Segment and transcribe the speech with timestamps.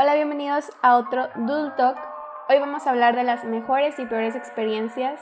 [0.00, 1.98] Hola, bienvenidos a otro Doodle Talk.
[2.48, 5.20] Hoy vamos a hablar de las mejores y peores experiencias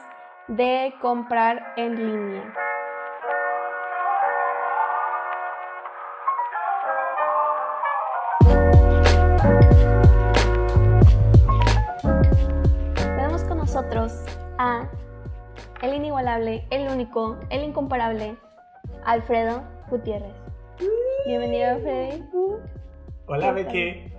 [0.49, 2.55] de comprar en línea.
[13.17, 14.13] Tenemos con nosotros
[14.59, 14.91] a
[15.81, 18.37] el inigualable, el único, el incomparable,
[19.07, 20.37] Alfredo Gutiérrez.
[21.27, 22.23] Bienvenido, Freddy.
[23.27, 24.16] Hola, Becky.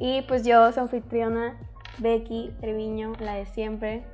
[0.00, 1.56] Y pues yo, su anfitriona,
[1.98, 4.04] Becky Treviño, la de siempre.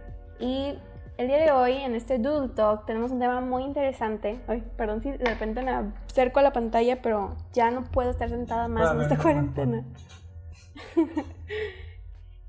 [0.40, 0.78] Y
[1.18, 4.40] el día de hoy, en este Doodle Talk, tenemos un tema muy interesante.
[4.48, 8.30] Ay, perdón si de repente me acerco a la pantalla, pero ya no puedo estar
[8.30, 9.84] sentada más en esta cuarentena.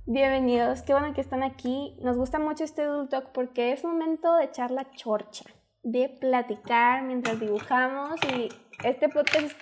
[0.07, 1.97] Bienvenidos, qué bueno que están aquí.
[2.01, 5.43] Nos gusta mucho este Doodle Talk porque es un momento de echar la chorcha,
[5.83, 8.49] de platicar mientras dibujamos y
[8.83, 9.61] este podcast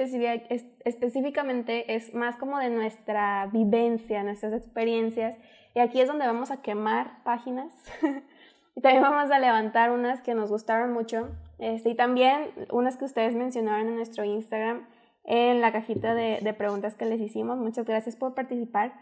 [0.85, 5.37] específicamente es más como de nuestra vivencia, nuestras experiencias.
[5.75, 7.73] Y aquí es donde vamos a quemar páginas.
[8.75, 11.29] y también vamos a levantar unas que nos gustaron mucho.
[11.59, 14.87] Este, y también unas que ustedes mencionaron en nuestro Instagram,
[15.23, 17.57] en la cajita de, preguntas que les hicimos.
[17.57, 18.93] Muchas gracias por participar.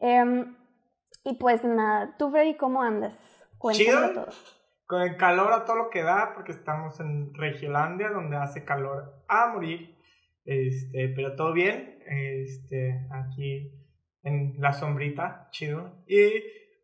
[0.00, 0.56] Em,
[1.24, 3.14] y pues nada, tú Freddy, ¿cómo andas?
[3.58, 4.28] Cuéntame todo
[4.92, 9.24] con el calor a todo lo que da, porque estamos en Regiolandia, donde hace calor
[9.26, 9.96] a morir.
[10.44, 11.98] Este, pero todo bien.
[12.06, 13.72] Este, aquí
[14.22, 16.04] en la sombrita, chido.
[16.06, 16.30] Y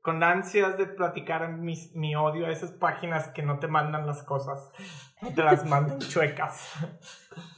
[0.01, 4.23] con ansias de platicar mi, mi odio a esas páginas que no te mandan las
[4.23, 4.73] cosas,
[5.21, 6.73] no te las mandan chuecas.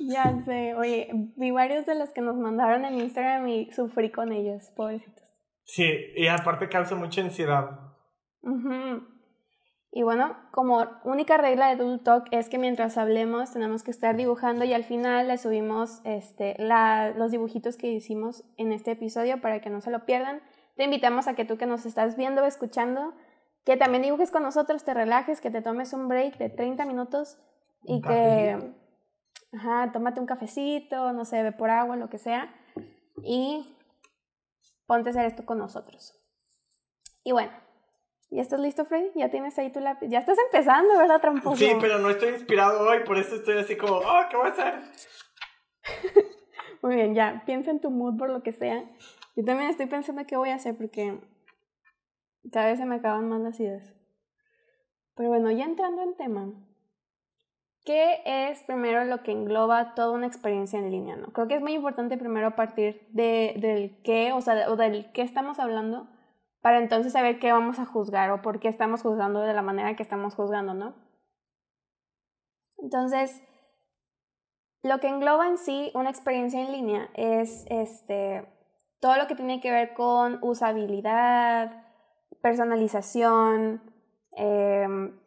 [0.01, 4.33] Ya sé, oye, vi varios de los que nos mandaron en Instagram y sufrí con
[4.33, 5.23] ellos, pobrecitos.
[5.63, 7.95] Sí, y aparte causa mucha ansiedad.
[9.93, 14.17] Y bueno, como única regla de Doodle Talk es que mientras hablemos tenemos que estar
[14.17, 19.41] dibujando y al final le subimos este, la, los dibujitos que hicimos en este episodio
[19.41, 20.43] para que no se lo pierdan.
[20.77, 23.15] Te invitamos a que tú que nos estás viendo o escuchando,
[23.65, 27.37] que también dibujes con nosotros, te relajes, que te tomes un break de 30 minutos
[27.83, 28.75] y que,
[29.53, 32.55] ajá, tómate un cafecito, no sé, ve por agua, lo que sea,
[33.25, 33.77] y
[34.87, 36.15] ponte a hacer esto con nosotros.
[37.25, 37.53] Y bueno,
[38.31, 39.11] ¿Ya estás listo, Freddy?
[39.17, 40.07] ¿Ya tienes ahí tu lápiz?
[40.09, 41.57] Ya estás empezando, ¿verdad, tramposo?
[41.57, 44.51] Sí, pero no estoy inspirado hoy, por eso estoy así como, oh, ¿qué voy a
[44.51, 44.75] hacer?
[46.83, 48.85] Muy bien, ya, piensa en tu mood por lo que sea.
[49.35, 51.19] Yo también estoy pensando qué voy a hacer porque
[52.53, 53.93] cada vez se me acaban más las ideas.
[55.17, 56.53] Pero bueno, ya entrando en tema,
[57.85, 61.17] ¿qué es primero lo que engloba toda una experiencia en línea?
[61.17, 61.33] ¿no?
[61.33, 65.23] Creo que es muy importante primero partir de, del qué, o sea, o del qué
[65.23, 66.09] estamos hablando
[66.61, 69.97] para entonces saber qué vamos a juzgar o por qué estamos juzgando de la manera
[69.97, 70.95] que estamos juzgando, ¿no?
[72.79, 73.41] Entonces,
[74.83, 78.47] lo que engloba en sí una experiencia en línea es este,
[79.01, 81.85] todo lo que tiene que ver con usabilidad,
[82.43, 83.83] personalización,
[84.33, 85.19] em,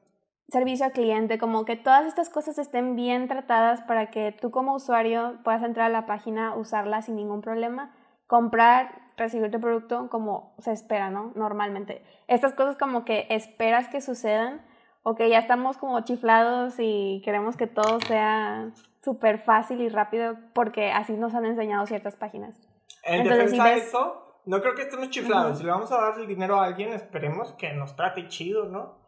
[0.50, 4.76] servicio al cliente, como que todas estas cosas estén bien tratadas para que tú como
[4.76, 7.96] usuario puedas entrar a la página, usarla sin ningún problema,
[8.28, 11.32] comprar recibir tu producto como se espera, ¿no?
[11.36, 12.04] Normalmente.
[12.28, 14.62] Estas cosas como que esperas que sucedan
[15.04, 20.38] o que ya estamos como chiflados y queremos que todo sea súper fácil y rápido
[20.54, 22.60] porque así nos han enseñado ciertas páginas.
[23.04, 25.58] En defensa de eso, no creo que estemos chiflados.
[25.58, 29.04] Si le vamos a dar el dinero a alguien, esperemos que nos trate chido, ¿no?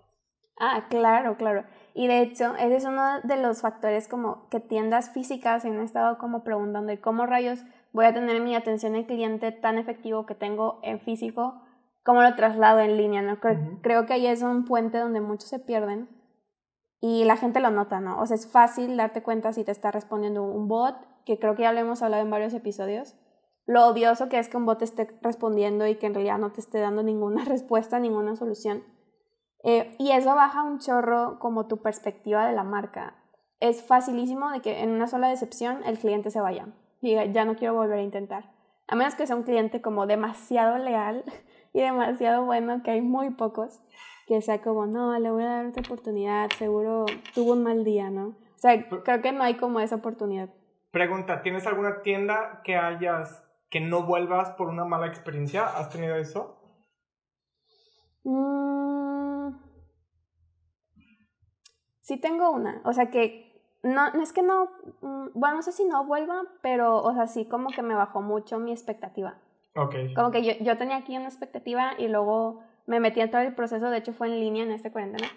[0.59, 1.63] Ah, claro, claro.
[1.93, 6.17] Y de hecho, ese es uno de los factores como que tiendas físicas han estado
[6.17, 7.59] como preguntando, ¿y cómo rayos
[7.95, 11.61] voy a tener mi atención al cliente tan efectivo que tengo en físico,
[12.03, 13.39] como lo traslado en línea, ¿no?
[13.81, 16.09] Creo, que ahí es un puente donde muchos se pierden
[16.99, 18.19] y la gente lo nota, ¿no?
[18.19, 21.61] O sea, es fácil darte cuenta si te está respondiendo un bot, que creo que
[21.61, 23.15] ya lo hemos hablado en varios episodios,
[23.65, 26.59] lo odioso que es que un bot esté respondiendo y que en realidad no te
[26.59, 28.83] esté dando ninguna respuesta, ninguna solución.
[29.63, 33.15] Eh, y eso baja un chorro como tu perspectiva de la marca.
[33.61, 36.67] Es facilísimo de que en una sola decepción el cliente se vaya
[37.09, 38.51] diga, ya no quiero volver a intentar.
[38.87, 41.23] A menos que sea un cliente como demasiado leal
[41.73, 43.81] y demasiado bueno, que hay muy pocos,
[44.27, 48.09] que sea como, no, le voy a dar otra oportunidad, seguro tuvo un mal día,
[48.09, 48.27] ¿no?
[48.27, 50.49] O sea, creo que no hay como esa oportunidad.
[50.91, 55.65] Pregunta, ¿tienes alguna tienda que hayas, que no vuelvas por una mala experiencia?
[55.65, 56.61] ¿Has tenido eso?
[58.23, 59.55] Mm.
[62.01, 63.54] sí tengo una, o sea que
[63.85, 64.71] no, no es que no,
[65.01, 68.21] mm, bueno, no sé si no vuelva, pero, o sea, sí como que me bajó
[68.21, 69.35] mucho mi expectativa.
[69.75, 69.95] Ok.
[70.15, 73.53] Como que yo, yo tenía aquí una expectativa y luego me metí en todo el
[73.53, 75.27] proceso, de hecho fue en línea en este cuarentena.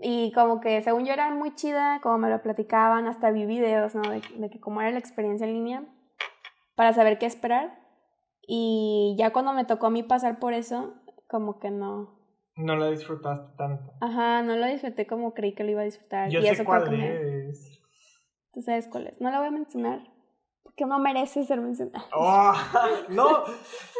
[0.00, 3.94] Y como que según yo era muy chida, como me lo platicaban, hasta vi videos,
[3.94, 4.02] ¿no?
[4.02, 5.84] De, de que cómo era la experiencia en línea,
[6.74, 7.78] para saber qué esperar.
[8.44, 10.94] Y ya cuando me tocó a mí pasar por eso,
[11.28, 12.10] como que no.
[12.56, 13.92] No lo disfrutaste tanto.
[14.00, 16.28] Ajá, no lo disfruté como creí que lo iba a disfrutar.
[16.28, 16.84] Yo y sé eso cuál.
[18.52, 19.20] ¿Tú sabes cuál es?
[19.20, 20.00] No la voy a mencionar.
[20.62, 22.06] Porque no merece ser mencionada.
[22.14, 22.54] Oh,
[23.08, 23.44] no,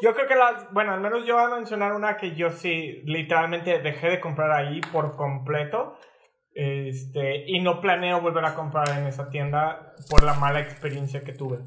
[0.02, 0.72] yo creo que las.
[0.72, 4.52] Bueno, al menos yo voy a mencionar una que yo sí, literalmente dejé de comprar
[4.52, 5.96] ahí por completo.
[6.54, 11.32] Este, y no planeo volver a comprar en esa tienda por la mala experiencia que
[11.32, 11.58] tuve.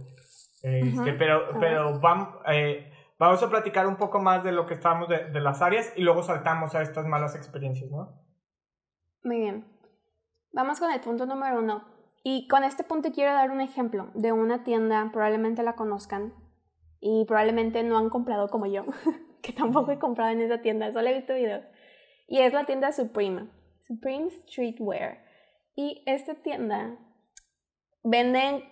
[0.61, 5.09] Este, Pero, pero vamos, eh, vamos a platicar un poco más de lo que estábamos
[5.09, 8.23] de, de, las áreas y luego saltamos a estas malas experiencias, ¿no?
[9.23, 9.65] Muy bien.
[10.53, 11.94] Vamos con el punto número uno.
[12.27, 16.33] Y con este punto quiero dar un ejemplo de una tienda, probablemente la conozcan
[16.99, 18.83] y probablemente no han comprado como yo,
[19.43, 21.63] que tampoco he comprado en esa tienda, solo he visto videos.
[22.27, 23.51] Y es la tienda Supreme,
[23.81, 25.23] Supreme Streetwear.
[25.75, 26.97] Y esta tienda
[28.03, 28.63] venden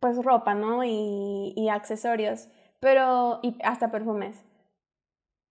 [0.00, 0.84] pues ropa, ¿no?
[0.84, 2.48] Y, y accesorios,
[2.80, 4.42] pero y hasta perfumes.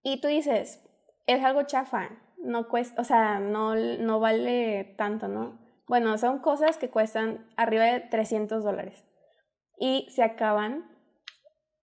[0.02, 0.84] Y tú dices,
[1.28, 5.63] es algo chafa, no cuesta, o sea, no, no vale tanto, ¿no?
[5.88, 9.04] Bueno, son cosas que cuestan arriba de 300 dólares
[9.78, 10.86] y se acaban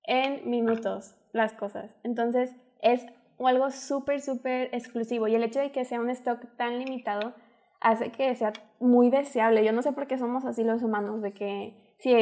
[0.04, 1.96] en minutos las cosas.
[2.04, 3.06] Entonces es
[3.40, 7.34] algo súper, súper exclusivo y el hecho de que sea un stock tan limitado
[7.81, 9.63] hace que sea muy deseable.
[9.63, 12.13] Yo no sé por qué somos así los humanos, de que si,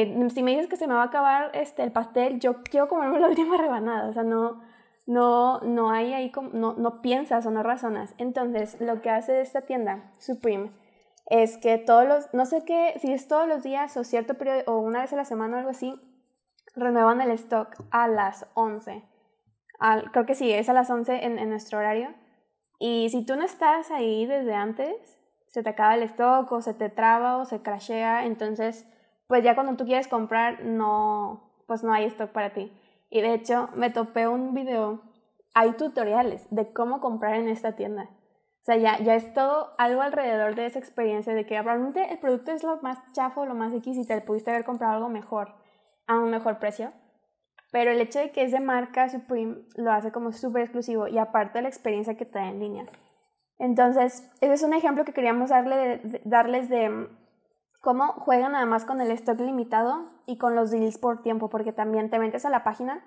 [0.42, 3.28] me dices que se me va a acabar este, el pastel, yo quiero comerme la
[3.30, 4.60] última rebanada, o sea, no,
[5.06, 8.14] no, no hay ahí, no, no piensas o no razonas.
[8.18, 10.70] Entonces, lo que hace esta tienda, Supreme,
[11.28, 14.62] es que todos los, no sé qué, si es todos los días o cierto periodo,
[14.66, 15.94] o una vez a la semana o algo así,
[16.74, 19.02] renuevan el stock a las 11.
[19.78, 22.14] Al, creo que sí, es a las 11 en, en nuestro horario.
[22.78, 26.74] Y si tú no estás ahí desde antes, se te acaba el stock o se
[26.74, 28.86] te traba o se crashea, entonces
[29.26, 32.72] pues ya cuando tú quieres comprar, no, pues no hay stock para ti.
[33.10, 35.02] Y de hecho, me topé un video,
[35.54, 38.08] hay tutoriales de cómo comprar en esta tienda.
[38.60, 42.18] O sea, ya, ya es todo algo alrededor de esa experiencia de que probablemente el
[42.18, 45.54] producto es lo más chafo, lo más X y te pudiste haber comprado algo mejor,
[46.06, 46.92] a un mejor precio.
[47.70, 51.18] Pero el hecho de que es de marca Supreme lo hace como súper exclusivo y
[51.18, 52.84] aparte de la experiencia que te en línea.
[53.58, 57.08] Entonces, ese es un ejemplo que queríamos darle darles de
[57.80, 62.10] cómo juegan además con el stock limitado y con los deals por tiempo, porque también
[62.10, 63.04] te metes a la página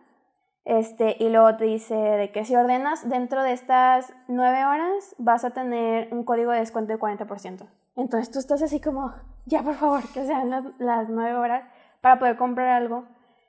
[0.63, 5.43] este, y luego te dice de que si ordenas dentro de estas nueve horas vas
[5.43, 7.67] a tener un código de descuento de 40%.
[7.95, 9.13] Entonces tú estás así como,
[9.45, 11.63] ya por favor, que sean las, las nueve horas
[12.01, 13.05] para poder comprar algo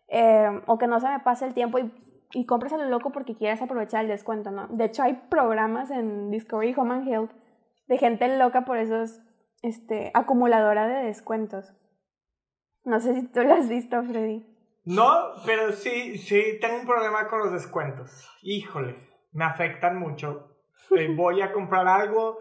[0.08, 1.92] eh, o que no se me pase el tiempo y,
[2.32, 4.66] y compres a lo loco porque quieres aprovechar el descuento, ¿no?
[4.68, 7.30] De hecho hay programas en Discovery Home and Health
[7.88, 9.20] de gente loca por esos
[9.62, 11.74] este, acumuladora de descuentos.
[12.84, 14.51] No sé si tú lo has visto, Freddy.
[14.84, 18.28] No, pero sí, sí, tengo un problema con los descuentos.
[18.42, 18.96] Híjole,
[19.32, 20.56] me afectan mucho.
[20.96, 22.38] Eh, voy a comprar algo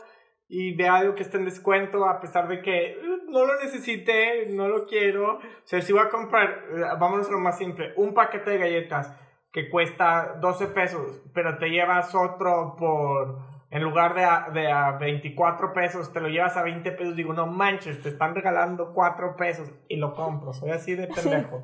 [0.48, 4.48] y veo algo que está en descuento a pesar de que uh, no lo necesité,
[4.50, 5.36] no lo quiero.
[5.36, 8.58] O sea, si voy a comprar, eh, vámonos a lo más simple, un paquete de
[8.58, 9.16] galletas
[9.52, 13.40] que cuesta 12 pesos, pero te llevas otro por
[13.72, 17.34] en lugar de a, de a 24 pesos, te lo llevas a 20 pesos, digo,
[17.34, 21.64] no manches, te están regalando 4 pesos y lo compro, soy así de pendejo.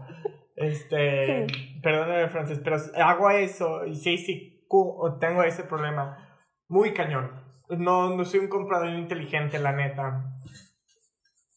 [0.56, 1.80] Este, sí.
[1.84, 4.66] perdóname, Francis, pero hago eso y sí, sí,
[5.20, 6.18] tengo ese problema.
[6.68, 7.30] Muy cañón.
[7.70, 10.34] No, no soy un comprador inteligente, la neta.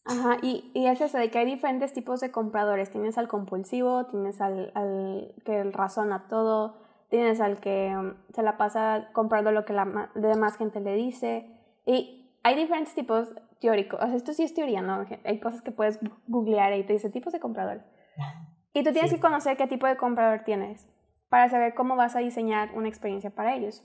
[0.05, 2.91] Ajá, y, y es eso, de que hay diferentes tipos de compradores.
[2.91, 6.77] Tienes al compulsivo, tienes al, al que razona todo,
[7.11, 11.47] tienes al que mm, se la pasa comprando lo que la demás gente le dice.
[11.85, 14.01] Y hay diferentes tipos teóricos.
[14.03, 15.05] O sea, esto sí es teoría, ¿no?
[15.25, 17.85] Hay cosas que puedes googlear y te dice tipos de compradores.
[18.73, 19.17] Y tú tienes sí.
[19.17, 20.87] que conocer qué tipo de comprador tienes
[21.29, 23.83] para saber cómo vas a diseñar una experiencia para ellos.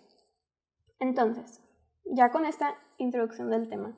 [0.99, 1.59] Entonces,
[2.05, 3.93] ya con esta introducción del tema,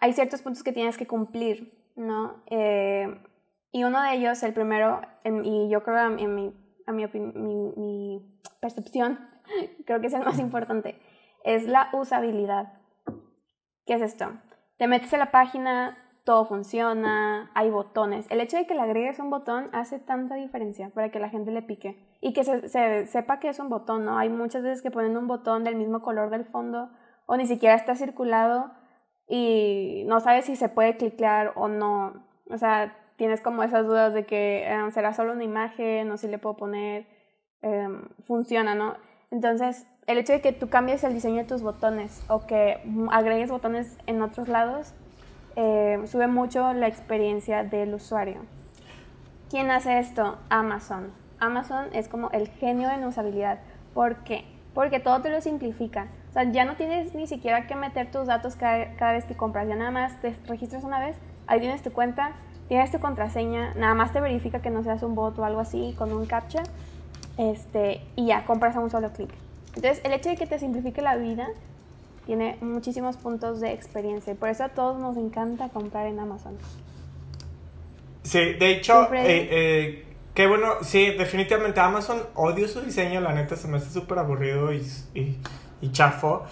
[0.00, 2.44] hay ciertos puntos que tienes que cumplir, ¿no?
[2.46, 3.08] Eh,
[3.72, 6.54] y uno de ellos, el primero, en, y yo creo en mi
[6.88, 8.22] a mi,
[8.60, 9.18] percepción,
[9.86, 10.98] creo que es el más importante,
[11.44, 12.72] es la usabilidad.
[13.86, 14.32] ¿Qué es esto?
[14.78, 18.26] Te metes a la página, todo funciona, hay botones.
[18.30, 21.50] El hecho de que le agregues un botón hace tanta diferencia para que la gente
[21.50, 24.18] le pique y que se, se, sepa que es un botón, ¿no?
[24.18, 26.90] Hay muchas veces que ponen un botón del mismo color del fondo
[27.26, 28.70] o ni siquiera está circulado
[29.28, 32.24] y no sabes si se puede clicar o no.
[32.50, 36.28] O sea, tienes como esas dudas de que eh, será solo una imagen o si
[36.28, 37.04] le puedo poner,
[37.62, 37.88] eh,
[38.26, 38.96] funciona, ¿no?
[39.30, 42.78] Entonces, el hecho de que tú cambies el diseño de tus botones o que
[43.10, 44.94] agregues botones en otros lados,
[45.56, 48.40] eh, sube mucho la experiencia del usuario.
[49.50, 50.38] ¿Quién hace esto?
[50.48, 51.12] Amazon.
[51.40, 53.58] Amazon es como el genio en usabilidad.
[53.94, 54.44] ¿Por qué?
[54.74, 56.06] Porque todo te lo simplifica.
[56.30, 59.36] O sea, ya no tienes ni siquiera que meter tus datos cada, cada vez que
[59.36, 59.66] compras.
[59.66, 61.16] Ya nada más te registras una vez,
[61.48, 62.32] ahí tienes tu cuenta,
[62.68, 65.94] tienes tu contraseña, nada más te verifica que no seas un bot o algo así
[65.98, 66.62] con un captcha
[67.38, 69.30] este, y ya compras a un solo clic.
[69.74, 71.48] Entonces, el hecho de que te simplifique la vida
[72.26, 76.58] tiene muchísimos puntos de experiencia y por eso a todos nos encanta comprar en Amazon.
[78.22, 83.56] Sí, de hecho, eh, eh, qué bueno, sí, definitivamente Amazon odio su diseño, la neta
[83.56, 84.84] se me hace súper aburrido y,
[85.14, 86.42] y, chafo.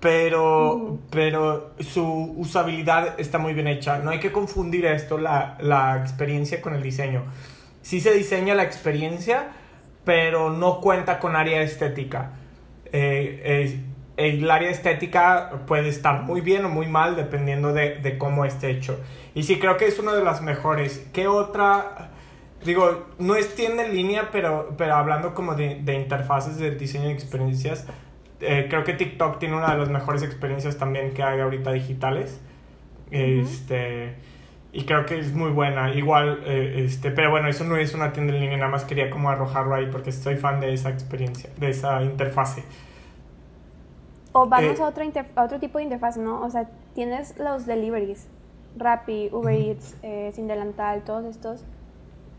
[0.00, 3.98] Pero, pero su usabilidad está muy bien hecha.
[3.98, 7.24] No hay que confundir esto, la, la experiencia con el diseño.
[7.82, 9.48] Sí se diseña la experiencia,
[10.04, 12.32] pero no cuenta con área estética.
[12.92, 13.78] Eh,
[14.16, 18.70] el área estética puede estar muy bien o muy mal dependiendo de, de, cómo esté
[18.70, 19.00] hecho.
[19.34, 21.06] Y sí, creo que es una de las mejores.
[21.12, 22.10] ¿Qué otra?
[22.64, 27.06] Digo, no es tienda en línea, pero, pero hablando como de, de interfaces de diseño
[27.06, 27.86] de experiencias,
[28.40, 32.40] eh, creo que TikTok tiene una de las mejores experiencias también que hay ahorita digitales.
[33.10, 34.14] Este
[34.72, 35.92] y creo que es muy buena.
[35.94, 39.10] Igual, eh, este, pero bueno, eso no es una tienda en línea, nada más quería
[39.10, 42.62] como arrojarlo ahí porque estoy fan de esa experiencia, de esa interfase.
[44.32, 45.04] O vamos eh, a, otro
[45.34, 46.42] a otro tipo de interfaz, ¿no?
[46.42, 48.28] O sea, tienes los deliveries,
[48.76, 51.64] Rappi, Uber Eats, eh, Sin Delantal, todos estos,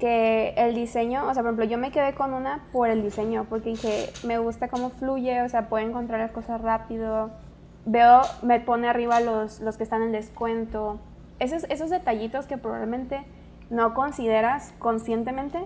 [0.02, 3.46] que el diseño, o sea, por ejemplo, yo me quedé con una por el diseño,
[3.48, 7.30] porque dije, me gusta cómo fluye, o sea, puedo encontrar las cosas rápido,
[7.86, 11.00] veo, me pone arriba los, los que están en descuento,
[11.38, 13.22] esos, esos detallitos que probablemente
[13.70, 15.60] no consideras conscientemente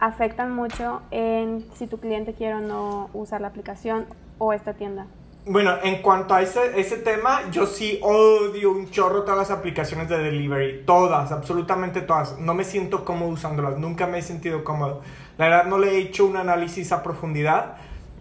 [0.00, 4.04] afectan mucho en si tu cliente quiere o no usar la aplicación
[4.36, 5.06] o esta tienda.
[5.50, 10.06] Bueno, en cuanto a ese, ese tema, yo sí odio un chorro todas las aplicaciones
[10.10, 10.82] de delivery.
[10.84, 12.38] Todas, absolutamente todas.
[12.38, 13.78] No me siento cómodo usándolas.
[13.78, 15.00] Nunca me he sentido cómodo.
[15.38, 17.76] La verdad no le he hecho un análisis a profundidad.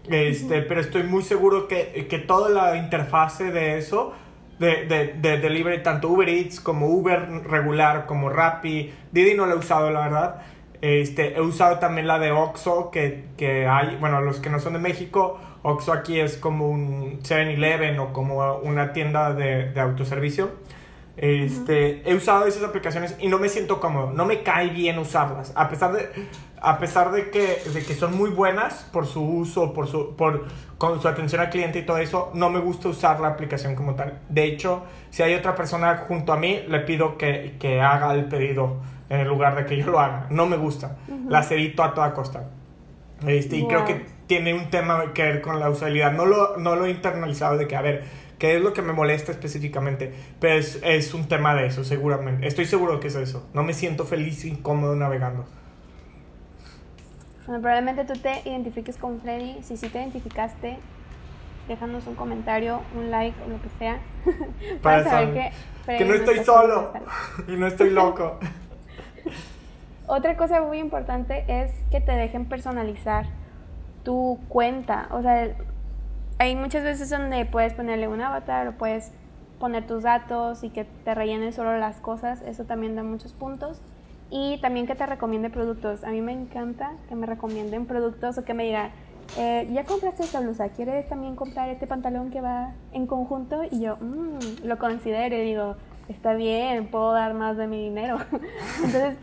[0.10, 4.14] Este, pero estoy muy seguro que, que toda la interfase de eso
[4.58, 8.94] de, de, de, delivery, tanto Uber Eats como Uber regular, como Rappi.
[9.12, 10.42] Didi no la he usado, la verdad.
[10.82, 14.74] Este, he usado también la de Oxxo, que, que hay, bueno, los que no son
[14.74, 20.50] de México, Oxxo aquí es como un 7-Eleven o como una tienda de, de autoservicio.
[21.18, 25.52] Este, He usado esas aplicaciones y no me siento cómodo, no me cae bien usarlas,
[25.56, 26.10] a pesar de,
[26.62, 30.46] a pesar de, que, de que son muy buenas por su uso, por su, por,
[30.78, 33.96] con su atención al cliente y todo eso, no me gusta usar la aplicación como
[33.96, 34.20] tal.
[34.30, 38.26] De hecho, si hay otra persona junto a mí, le pido que, que haga el
[38.26, 38.78] pedido
[39.10, 40.28] en el lugar de que yo lo haga.
[40.30, 40.98] No me gusta,
[41.28, 42.52] las evito a toda costa.
[43.26, 46.12] Este, Y creo que tiene un tema que ver con la usabilidad.
[46.12, 48.94] No lo, no lo he internalizado de que, a ver, ¿Qué es lo que me
[48.94, 50.14] molesta específicamente?
[50.40, 52.46] Pero es, es, un tema de eso, seguramente.
[52.46, 53.50] Estoy seguro que es eso.
[53.54, 55.46] No me siento feliz y cómodo navegando.
[57.48, 59.64] Bueno, probablemente tú te identifiques con Freddy.
[59.64, 60.78] Si sí te identificaste,
[61.68, 64.00] déjanos un comentario, un like o lo que sea.
[64.84, 65.52] para, saber
[65.88, 66.94] que, que no estoy solo
[67.48, 68.38] y no estoy loco.
[70.08, 73.26] Otra cosa muy importante es que te dejen personalizar
[74.08, 75.10] tu cuenta.
[75.12, 75.54] O sea,
[76.40, 79.12] hay muchas veces donde puedes ponerle un avatar o puedes
[79.60, 83.82] poner tus datos y que te rellenen solo las cosas, eso también da muchos puntos.
[84.30, 86.06] Y también que te recomiende productos.
[86.06, 88.92] A mí me encanta que me recomienden productos o que me digan,
[89.38, 93.66] eh, ya compraste esta blusa, ¿quieres también comprar este pantalón que va en conjunto?
[93.70, 95.76] Y yo, mmm, lo considero y digo,
[96.08, 98.20] está bien, puedo dar más de mi dinero.
[98.86, 99.18] Entonces,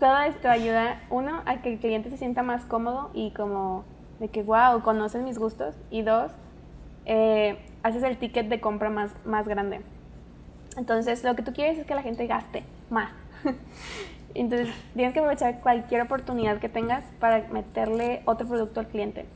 [0.00, 3.84] todo esto ayuda, uno, a que el cliente se sienta más cómodo y como
[4.20, 5.74] de que, wow, conocen mis gustos.
[5.90, 6.30] Y dos,
[7.06, 9.80] eh, haces el ticket de compra más, más grande.
[10.76, 13.12] Entonces, lo que tú quieres es que la gente gaste más.
[14.34, 19.26] Entonces, tienes que aprovechar cualquier oportunidad que tengas para meterle otro producto al cliente.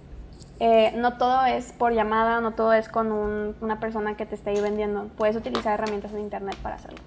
[0.61, 3.13] Eh, no todo es por llamada, no todo es con
[3.61, 5.09] una persona que te esté ahí vendiendo.
[5.17, 6.99] Puedes utilizar herramientas en internet para hacerlo.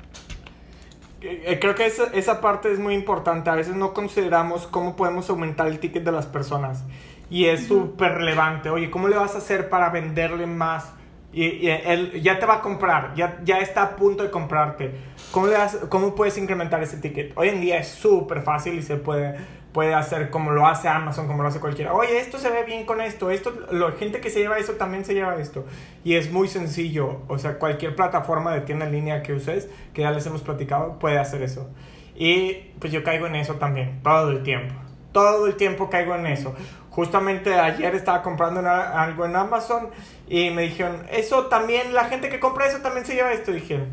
[1.22, 3.50] Eh, creo que esa, esa parte es muy importante.
[3.50, 6.84] A veces no consideramos cómo podemos aumentar el ticket de las personas.
[7.32, 8.70] Y es súper relevante.
[8.70, 10.94] Oye, ¿cómo le vas a hacer para venderle más?
[11.34, 14.92] Y, él ya te va a comprar, ya, ya está a punto de comprarte.
[15.32, 15.56] ¿Cómo, le
[15.88, 17.32] ¿Cómo puedes incrementar ese ticket?
[17.36, 19.38] Hoy en día es súper fácil y se puede,
[19.72, 21.94] puede hacer como lo hace Amazon, como lo hace cualquiera.
[21.94, 25.06] Oye, esto se ve bien con esto, esto, la gente que se lleva eso también
[25.06, 25.66] se lleva esto.
[26.04, 30.02] Y es muy sencillo, o sea, cualquier plataforma de tienda en línea que uses, que
[30.02, 31.70] ya les hemos platicado, puede hacer eso.
[32.14, 34.76] Y pues yo caigo en eso también, todo el tiempo.
[35.14, 36.56] Todo el tiempo caigo en eso.
[36.92, 39.90] Justamente ayer estaba comprando algo en Amazon
[40.28, 43.52] y me dijeron, eso también, la gente que compra eso también se lleva esto.
[43.52, 43.86] Y dije,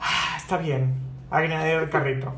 [0.00, 0.94] ah, está bien,
[1.30, 2.32] añadir el carrito.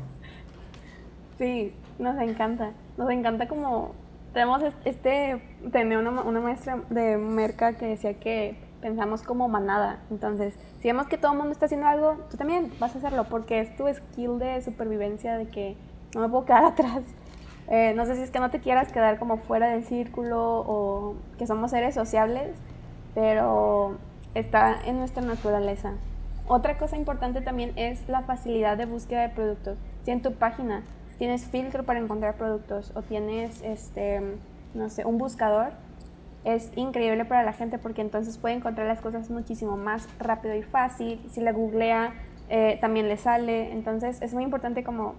[1.37, 2.71] Sí, Nos encanta.
[2.97, 3.93] Nos encanta como.
[4.33, 5.41] Tenemos este.
[5.71, 9.99] Tenía una, una maestra de merca que decía que pensamos como manada.
[10.11, 13.25] Entonces, si vemos que todo el mundo está haciendo algo, tú también vas a hacerlo
[13.29, 15.77] porque es tu skill de supervivencia de que
[16.13, 17.03] no me puedo quedar atrás.
[17.69, 21.15] Eh, no sé si es que no te quieras quedar como fuera del círculo o
[21.37, 22.49] que somos seres sociables,
[23.13, 23.97] pero
[24.33, 25.93] está en nuestra naturaleza.
[26.47, 29.77] Otra cosa importante también es la facilidad de búsqueda de productos.
[30.03, 30.83] Si en tu página
[31.19, 34.19] tienes filtro para encontrar productos o tienes, este,
[34.73, 35.73] no sé, un buscador,
[36.45, 40.63] es increíble para la gente porque entonces puede encontrar las cosas muchísimo más rápido y
[40.63, 41.21] fácil.
[41.29, 42.13] Si la googlea,
[42.49, 43.71] eh, también le sale.
[43.71, 45.13] Entonces es muy importante como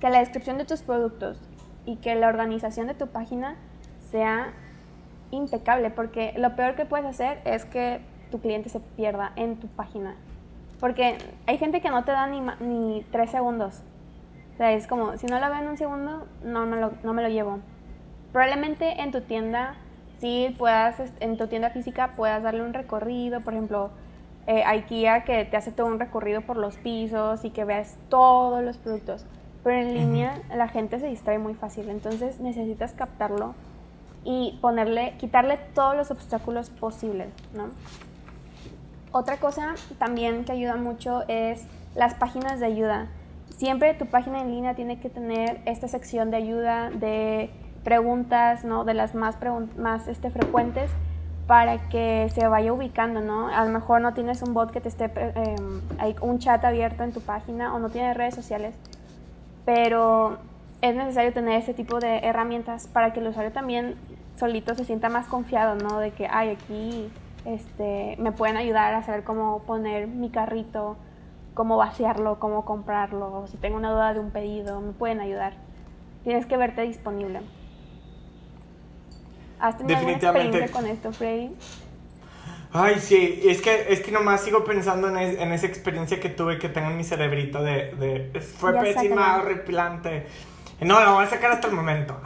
[0.00, 1.40] que la descripción de tus productos
[1.88, 3.56] y que la organización de tu página
[4.10, 4.52] sea
[5.30, 9.68] impecable porque lo peor que puedes hacer es que tu cliente se pierda en tu
[9.68, 10.14] página.
[10.80, 11.16] Porque
[11.46, 13.80] hay gente que no te da ni, ni tres segundos.
[14.52, 17.14] O sea, es como, si no lo veo en un segundo, no me lo, no
[17.14, 17.60] me lo llevo.
[18.32, 19.74] Probablemente en tu tienda
[20.20, 23.90] sí puedas, en tu tienda física puedas darle un recorrido, por ejemplo,
[24.46, 28.62] eh, IKEA que te hace todo un recorrido por los pisos y que veas todos
[28.62, 29.24] los productos.
[29.64, 33.54] Pero en línea la gente se distrae muy fácil, entonces necesitas captarlo
[34.24, 37.68] y ponerle, quitarle todos los obstáculos posibles, ¿no?
[39.10, 43.08] Otra cosa también que ayuda mucho es las páginas de ayuda.
[43.56, 47.50] Siempre tu página en línea tiene que tener esta sección de ayuda, de
[47.84, 48.84] preguntas, ¿no?
[48.84, 49.36] De las más,
[49.76, 50.90] más este, frecuentes
[51.46, 53.48] para que se vaya ubicando, ¿no?
[53.48, 55.56] A lo mejor no tienes un bot que te esté, eh,
[55.98, 58.74] hay un chat abierto en tu página o no tienes redes sociales,
[59.68, 60.38] pero
[60.80, 63.96] es necesario tener ese tipo de herramientas para que el usuario también
[64.38, 65.98] solito se sienta más confiado, ¿no?
[65.98, 67.10] De que, ay, aquí
[67.44, 70.96] este, me pueden ayudar a saber cómo poner mi carrito,
[71.52, 75.52] cómo vaciarlo, cómo comprarlo, si tengo una duda de un pedido, me pueden ayudar.
[76.24, 77.42] Tienes que verte disponible.
[79.60, 81.50] ¿Has tenido alguna experiencia con esto, Freddy?
[82.72, 86.58] Ay, sí, es que, es que nomás sigo pensando en, en esa experiencia que tuve
[86.58, 87.94] que tengo en mi cerebrito de...
[87.94, 90.26] de fue pésima, horripilante.
[90.80, 92.20] No, la voy a sacar hasta el momento,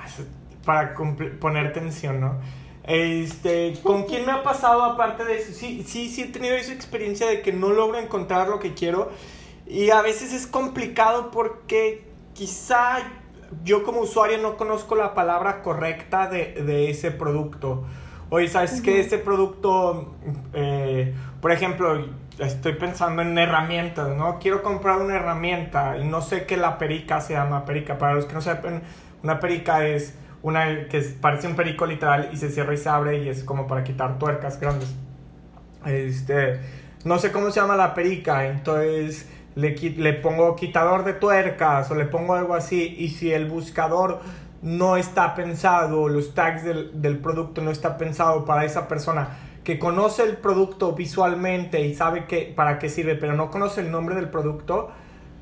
[0.65, 0.95] para
[1.41, 2.41] poner tensión, ¿no?
[2.85, 5.53] Este, ¿con quién me ha pasado aparte de eso?
[5.53, 9.11] Sí, sí, sí he tenido esa experiencia de que no logro encontrar lo que quiero
[9.67, 12.99] y a veces es complicado porque quizá
[13.65, 17.85] yo como usuario no conozco la palabra correcta de, ese producto.
[18.35, 20.15] Oye, ¿sabes que Ese producto,
[20.55, 22.03] eh, por ejemplo,
[22.39, 24.39] estoy pensando en herramientas, ¿no?
[24.39, 27.99] Quiero comprar una herramienta y no sé qué la perica se llama perica.
[27.99, 28.85] Para los que no sepan,
[29.23, 33.23] una perica es una que parece un perico literal y se cierra y se abre
[33.23, 34.95] y es como para quitar tuercas grandes.
[35.85, 36.59] Este,
[37.05, 42.07] no sé cómo se llama la perica, entonces le, pongo quitador de tuercas o le
[42.07, 44.21] pongo algo así y si el buscador
[44.63, 50.23] no está pensado, los tags del, producto no está pensado para esa persona que conoce
[50.23, 54.29] el producto visualmente y sabe que, para qué sirve, pero no conoce el nombre del
[54.29, 54.91] producto,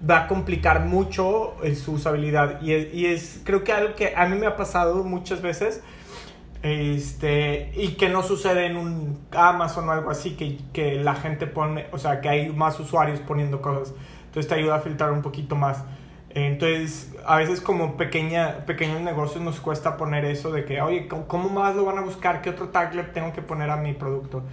[0.08, 2.60] va a complicar mucho eh, su usabilidad.
[2.62, 5.82] Y es, y es, creo que algo que a mí me ha pasado muchas veces
[6.62, 11.46] este, y que no sucede en un Amazon o algo así, que, que la gente
[11.46, 13.94] pone, o sea, que hay más usuarios poniendo cosas.
[14.26, 15.84] Entonces te ayuda a filtrar un poquito más.
[16.32, 21.48] Entonces, a veces como pequeña, pequeños negocios nos cuesta poner eso de que, oye, ¿cómo
[21.48, 22.40] más lo van a buscar?
[22.40, 24.44] ¿Qué otro tag le tengo que poner a mi producto?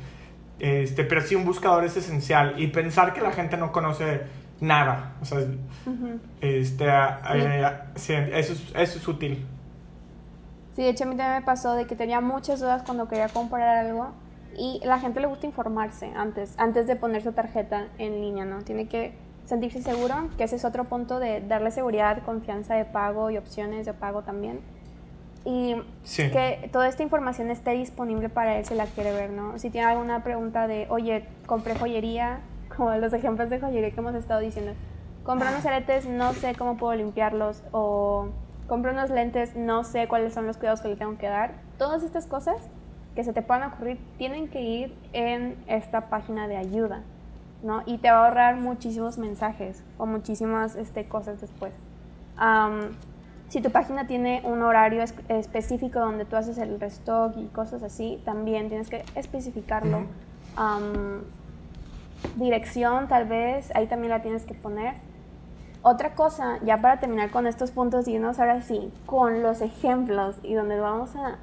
[0.59, 2.55] Este, pero sí, un buscador es esencial.
[2.59, 4.21] Y pensar que la gente no conoce
[4.59, 5.13] nada.
[5.21, 5.39] O sea,
[6.41, 9.45] este, eh, eso, eso es útil.
[10.75, 13.29] Sí, de hecho a mí también me pasó de que tenía muchas dudas cuando quería
[13.29, 14.11] comprar algo
[14.57, 18.63] y la gente le gusta informarse antes, antes de poner su tarjeta en línea, ¿no?
[18.63, 19.13] Tiene que
[19.47, 23.85] sentirse seguro, que ese es otro punto de darle seguridad, confianza de pago y opciones
[23.85, 24.59] de pago también.
[25.45, 25.75] Y
[26.15, 29.57] que toda esta información esté disponible para él si la quiere ver, ¿no?
[29.57, 32.41] Si tiene alguna pregunta de, oye, compré joyería,
[32.75, 34.73] como los ejemplos de joyería que hemos estado diciendo,
[35.23, 38.27] compré unos aretes, no sé cómo puedo limpiarlos, o
[38.67, 41.53] compro unos lentes, no sé cuáles son los cuidados que le tengo que dar.
[41.77, 42.57] Todas estas cosas
[43.15, 47.03] que se te puedan ocurrir tienen que ir en esta página de ayuda,
[47.63, 47.83] ¿no?
[47.85, 51.73] Y te va a ahorrar muchísimos mensajes o muchísimas este, cosas después.
[53.49, 58.21] si tu página tiene un horario específico donde tú haces el restock y cosas así,
[58.25, 60.05] también tienes que especificarlo.
[62.35, 64.95] dirección tal vez, ahí también la tienes que poner
[65.89, 70.35] otra cosa, ya para terminar con estos puntos y irnos ahora sí, con los ejemplos
[70.43, 71.37] y donde vamos a,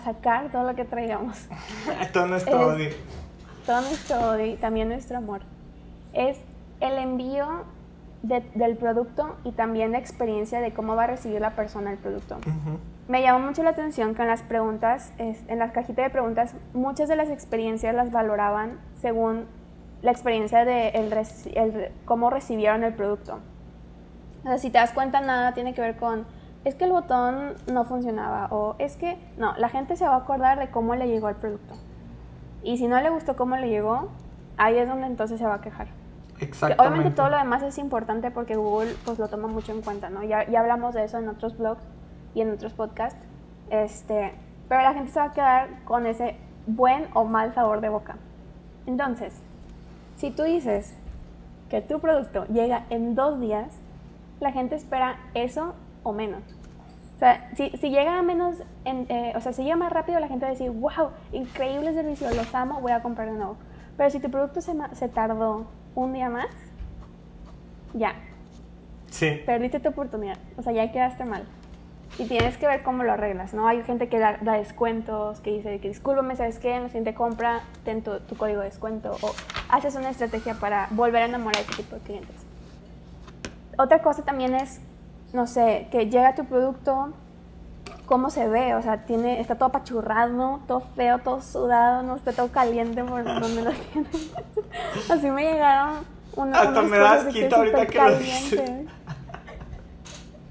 [0.00, 1.36] sacar todo lo que traigamos.
[2.14, 2.88] todo nuestro odio.
[2.90, 3.21] Todo
[3.66, 5.42] nuestro odio y también nuestro amor.
[6.12, 6.38] Es
[6.80, 7.64] el envío
[8.22, 12.38] del producto y también de experiencia de cómo va a recibir la persona el producto.
[13.08, 17.08] Me llamó mucho la atención que en las preguntas, en las cajitas de preguntas, muchas
[17.08, 19.46] de las experiencias las valoraban según
[20.02, 23.40] la experiencia de el, cómo recibieron el producto.
[24.44, 26.24] O sea, si te das cuenta, nada tiene que ver con,
[26.64, 30.18] es que el botón no funcionaba o es que, no, la gente se va a
[30.18, 31.74] acordar de cómo le llegó el producto.
[32.62, 34.08] Y si no le gustó cómo le llegó,
[34.56, 35.88] ahí es donde entonces se va a quejar.
[36.40, 36.82] Exactamente.
[36.82, 40.22] Obviamente todo lo demás es importante porque Google pues lo toma mucho en cuenta, ¿no?
[40.22, 41.82] Ya, ya hablamos de eso en otros blogs
[42.34, 43.20] y en otros podcasts.
[43.70, 44.32] Este,
[44.68, 48.16] pero la gente se va a quedar con ese buen o mal sabor de boca.
[48.86, 49.34] Entonces,
[50.16, 50.94] si tú dices
[51.70, 53.68] que tu producto llega en dos días,
[54.40, 56.42] la gente espera eso o menos.
[57.22, 60.18] O sea, si, si llega a menos, en, eh, o sea, si llega más rápido,
[60.18, 63.56] la gente va a decir, wow, increíble servicio, los amo, voy a comprar de nuevo.
[63.96, 66.48] Pero si tu producto se, se tardó un día más,
[67.94, 68.16] ya.
[69.08, 69.40] Sí.
[69.46, 70.36] Perdiste tu oportunidad.
[70.56, 71.44] O sea, ya quedaste mal.
[72.18, 73.68] Y tienes que ver cómo lo arreglas, ¿no?
[73.68, 76.74] Hay gente que da, descuentos, que dice que discúlpame, ¿sabes qué?
[76.74, 79.16] En la siguiente compra, ten tu, tu, código de descuento.
[79.22, 79.32] O
[79.68, 82.34] haces una estrategia para volver a enamorar a ese tipo de clientes.
[83.78, 84.80] Otra cosa también es,
[85.32, 87.12] no sé, que llega tu producto,
[88.06, 92.32] cómo se ve, o sea, tiene, está todo apachurrado, todo feo, todo sudado, no está
[92.32, 94.10] todo caliente por donde lo tienen.
[95.10, 96.00] Así me llegaron
[96.36, 98.70] una, Hasta me das quita ahorita que lo dices.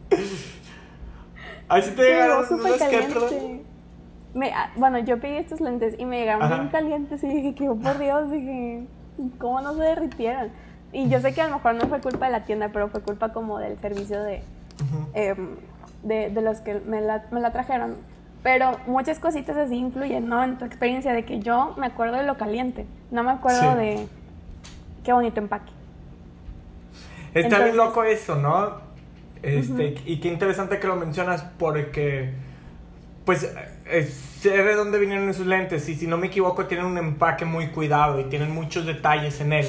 [1.70, 3.62] Ahí sí te llegaron unos que,
[4.34, 7.70] me, ah, bueno, yo pedí estos lentes y me llegaron bien calientes y dije que,
[7.70, 8.88] oh, por Dios, dije,
[9.38, 10.50] ¿cómo no se derritieron?
[10.94, 13.02] Y yo sé que a lo mejor no fue culpa de la tienda, pero fue
[13.02, 14.42] culpa como del servicio de,
[15.14, 15.56] em,
[16.04, 17.96] de, de, los que me la, me la trajeron.
[18.44, 20.44] Pero muchas cositas así influyen, ¿no?
[20.44, 24.08] En tu experiencia de que yo me acuerdo de lo caliente, no me acuerdo de
[25.04, 25.72] qué bonito empaque.
[27.34, 28.92] Está bien loco eso, ¿no?
[29.44, 32.34] Este, Y qué interesante que lo mencionas porque,
[33.26, 33.52] pues,
[33.86, 37.46] eh, sé de dónde vienen esos lentes y si no me equivoco tienen un empaque
[37.46, 39.68] muy cuidado y tienen muchos detalles en él.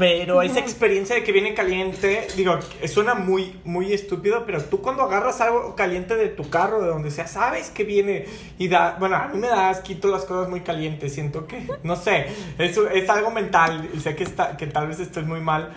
[0.00, 5.02] Pero esa experiencia de que viene caliente, digo, suena muy, muy estúpido, pero tú cuando
[5.02, 8.24] agarras algo caliente de tu carro, de donde sea, sabes que viene
[8.58, 11.96] y da, bueno, a mí me da quito las cosas muy calientes, siento que, no
[11.96, 15.74] sé, eso es algo mental, y sé que, está, que tal vez estoy muy mal,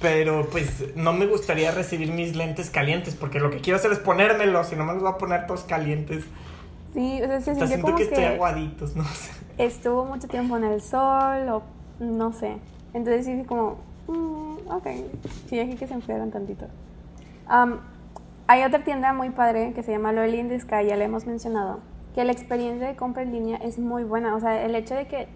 [0.00, 3.98] pero pues no me gustaría recibir mis lentes calientes porque lo que quiero hacer es
[3.98, 6.24] ponérmelos y no me los voy a poner todos calientes.
[6.94, 9.32] Sí, o sea, se siento que, estoy aguaditos, no sé.
[9.58, 11.62] Estuvo mucho tiempo en el sol o
[11.98, 12.56] no sé.
[12.94, 13.76] Entonces sí, como,
[14.06, 14.86] mm, ok,
[15.48, 16.66] sí, aquí que se enfriaron tantito.
[18.46, 21.80] hay otra tienda muy padre que se llama Loli in ya le hemos mencionado,
[22.14, 24.34] que la experiencia de compra en línea es muy buena.
[24.34, 25.28] O sea, el hecho de que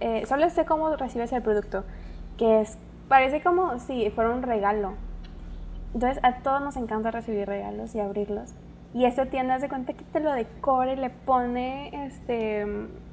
[0.00, 1.84] eh, solo sé cómo recibes el producto,
[2.38, 4.94] que es parece como si fuera un regalo.
[5.94, 8.54] Entonces a todos nos encanta recibir regalos y abrirlos.
[8.94, 12.66] Y esta tienda de cuenta que te lo decora y le pone este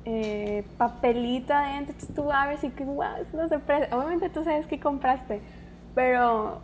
[0.06, 1.94] eh, papelito adentro.
[1.94, 3.96] Entonces tú abres y que wow, es una sorpresa.
[3.96, 5.42] Obviamente tú sabes que compraste,
[5.96, 6.60] pero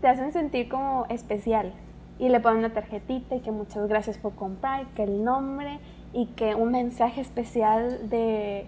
[0.00, 1.72] te hacen sentir como especial.
[2.18, 5.78] Y le ponen una tarjetita y que muchas gracias por comprar, que el nombre
[6.12, 8.66] y que un mensaje especial de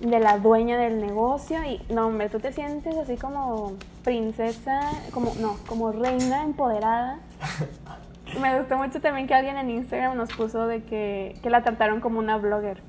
[0.00, 4.80] de la dueña del negocio y no, hombre, tú te sientes así como princesa,
[5.12, 7.20] como no, como reina empoderada.
[8.38, 12.00] Me gustó mucho también que alguien en Instagram nos puso de que, que la trataron
[12.00, 12.80] como una blogger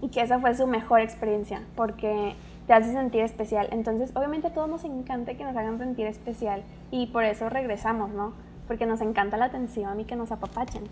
[0.00, 2.34] y que esa fue su mejor experiencia porque
[2.66, 3.68] te hace sentir especial.
[3.72, 8.10] Entonces, obviamente a todos nos encanta que nos hagan sentir especial y por eso regresamos,
[8.10, 8.32] ¿no?
[8.66, 10.84] Porque nos encanta la atención y que nos apapachen.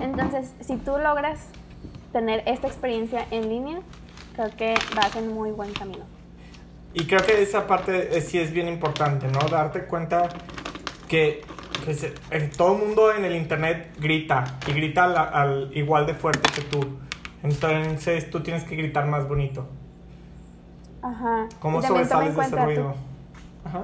[0.00, 1.48] Entonces, si tú logras
[2.12, 3.80] tener esta experiencia en línea,
[4.34, 6.04] creo que vas en muy buen camino.
[6.92, 9.40] Y creo que esa parte sí es bien importante, ¿no?
[9.48, 10.28] Darte cuenta
[11.08, 11.42] que
[12.56, 16.98] todo el mundo en el internet grita y grita al, igual de fuerte que tú.
[17.42, 19.66] Entonces tú tienes que gritar más bonito.
[21.02, 21.48] Ajá.
[21.60, 22.94] ¿Cómo sobresales de ese ruido?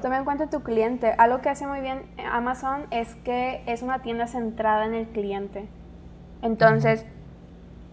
[0.03, 1.15] Toma en cuenta tu cliente.
[1.19, 5.69] Algo que hace muy bien Amazon es que es una tienda centrada en el cliente.
[6.43, 7.05] Entonces,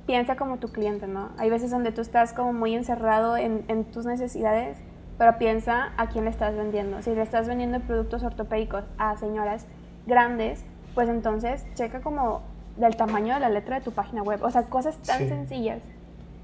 [0.06, 1.30] piensa como tu cliente, ¿no?
[1.38, 4.78] Hay veces donde tú estás como muy encerrado en, en, tus necesidades,
[5.18, 7.02] pero piensa a quién le estás vendiendo.
[7.02, 9.68] Si le estás vendiendo productos ortopédicos a señoras
[10.06, 10.64] grandes,
[10.96, 12.42] pues entonces checa como
[12.78, 14.44] del tamaño de la letra de tu página web.
[14.44, 15.82] O sea, cosas tan sencillas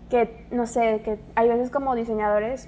[0.10, 2.67] que, no sé, que hay veces como diseñadores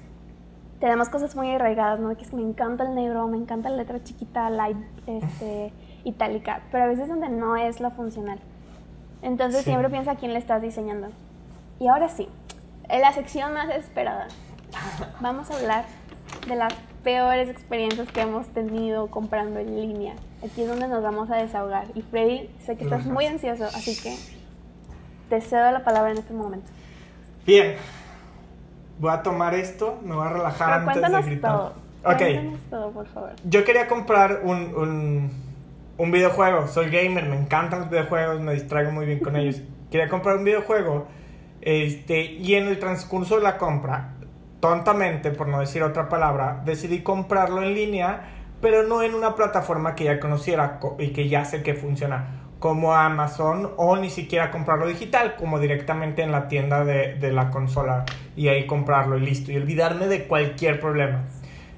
[0.82, 2.12] tenemos cosas muy arraigadas, ¿no?
[2.16, 4.76] Que es que me encanta el negro, me encanta la letra chiquita, light,
[5.06, 5.72] este,
[6.04, 8.40] itálica, pero a veces donde no es lo funcional.
[9.22, 11.06] Entonces siempre piensa a quién le estás diseñando.
[11.78, 12.28] Y ahora sí,
[12.88, 14.26] en la sección más esperada.
[15.20, 15.84] Vamos a hablar
[16.48, 16.74] de las
[17.04, 20.14] peores experiencias que hemos tenido comprando en línea.
[20.44, 21.86] Aquí es donde nos vamos a desahogar.
[21.94, 24.16] Y Freddy, sé que estás muy ansioso, así que
[25.28, 26.70] te cedo la palabra en este momento.
[27.46, 27.76] Bien.
[28.98, 31.52] Voy a tomar esto, me voy a relajar antes de gritar.
[31.52, 31.74] Todo.
[32.02, 33.30] Cuéntanos todo, por favor.
[33.44, 35.30] Yo quería comprar un, un,
[35.96, 36.66] un videojuego.
[36.66, 39.60] Soy gamer, me encantan los videojuegos, me distraigo muy bien con ellos.
[39.90, 41.06] Quería comprar un videojuego.
[41.60, 44.14] Este, y en el transcurso de la compra,
[44.60, 48.22] tontamente, por no decir otra palabra, decidí comprarlo en línea,
[48.62, 52.94] pero no en una plataforma que ya conociera y que ya sé que funciona como
[52.94, 58.04] Amazon o ni siquiera comprarlo digital, como directamente en la tienda de, de, la consola
[58.36, 61.24] y ahí comprarlo y listo, y olvidarme de cualquier problema.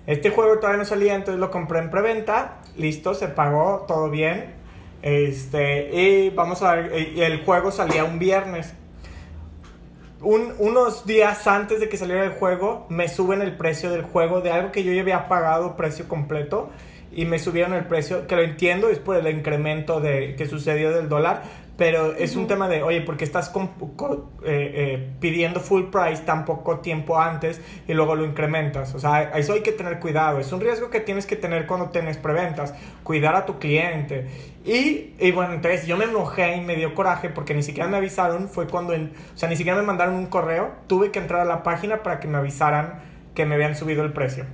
[0.07, 4.53] Este juego todavía no salía, entonces lo compré en preventa, listo, se pagó, todo bien.
[5.01, 8.75] Este, y vamos a ver, el juego salía un viernes.
[10.21, 14.41] Un, unos días antes de que saliera el juego, me suben el precio del juego
[14.41, 16.71] de algo que yo ya había pagado precio completo
[17.13, 20.93] y me subieron el precio, que lo entiendo, es por el incremento de, que sucedió
[20.93, 21.43] del dólar,
[21.77, 26.79] pero es un tema de, oye, porque estás eh, eh, pidiendo full price tan poco
[26.79, 28.95] tiempo antes y luego lo incrementas.
[28.95, 30.39] O sea, eso hay que tener cuidado.
[30.39, 32.75] Es un riesgo que tienes que tener cuando tienes preventas.
[33.03, 34.29] Cuidar a tu cliente.
[34.65, 37.97] Y, y, bueno, entonces yo me enojé y me dio coraje porque ni siquiera me
[37.97, 38.49] avisaron.
[38.49, 40.71] Fue cuando, o sea, ni siquiera me mandaron un correo.
[40.87, 43.01] Tuve que entrar a la página para que me avisaran
[43.35, 44.45] que me habían subido el precio.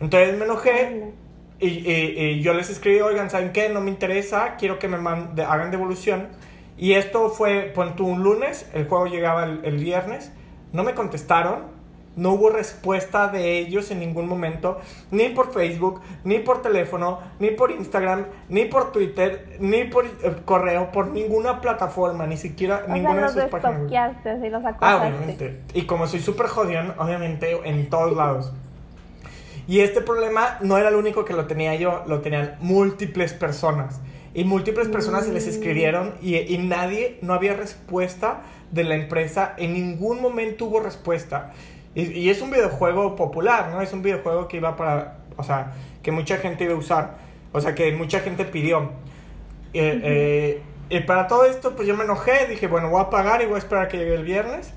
[0.00, 1.12] Entonces me enojé
[1.60, 3.68] y, yo les escribí, oigan, ¿saben qué?
[3.68, 6.28] No me interesa, quiero que me hagan devolución.
[6.78, 10.32] Y esto fue, pon un lunes, el juego llegaba el, viernes,
[10.72, 11.76] no me contestaron,
[12.14, 14.78] no hubo respuesta de ellos en ningún momento,
[15.10, 20.36] ni por Facebook, ni por teléfono, ni por Instagram, ni por Twitter, ni por eh,
[20.44, 24.16] correo, por ninguna plataforma, ni siquiera ninguna de sus páginas.
[24.44, 25.60] Y los ah, obviamente.
[25.74, 28.52] Y como soy súper jodión, obviamente en todos lados.
[29.66, 34.00] Y este problema no era el único que lo tenía yo, lo tenían múltiples personas.
[34.38, 39.54] Y múltiples personas se les escribieron y, y, nadie, no había respuesta de la empresa,
[39.56, 41.50] en ningún momento hubo respuesta.
[41.96, 43.82] Y, y, es un videojuego popular, ¿no?
[43.82, 45.72] Es un videojuego que iba para, o sea,
[46.04, 47.16] que mucha gente iba a usar,
[47.50, 48.92] o sea, que mucha gente pidió.
[49.74, 53.42] Eh, eh, y para todo esto, pues yo me enojé, dije, bueno, voy a pagar
[53.42, 54.72] y voy a esperar a que llegue el viernes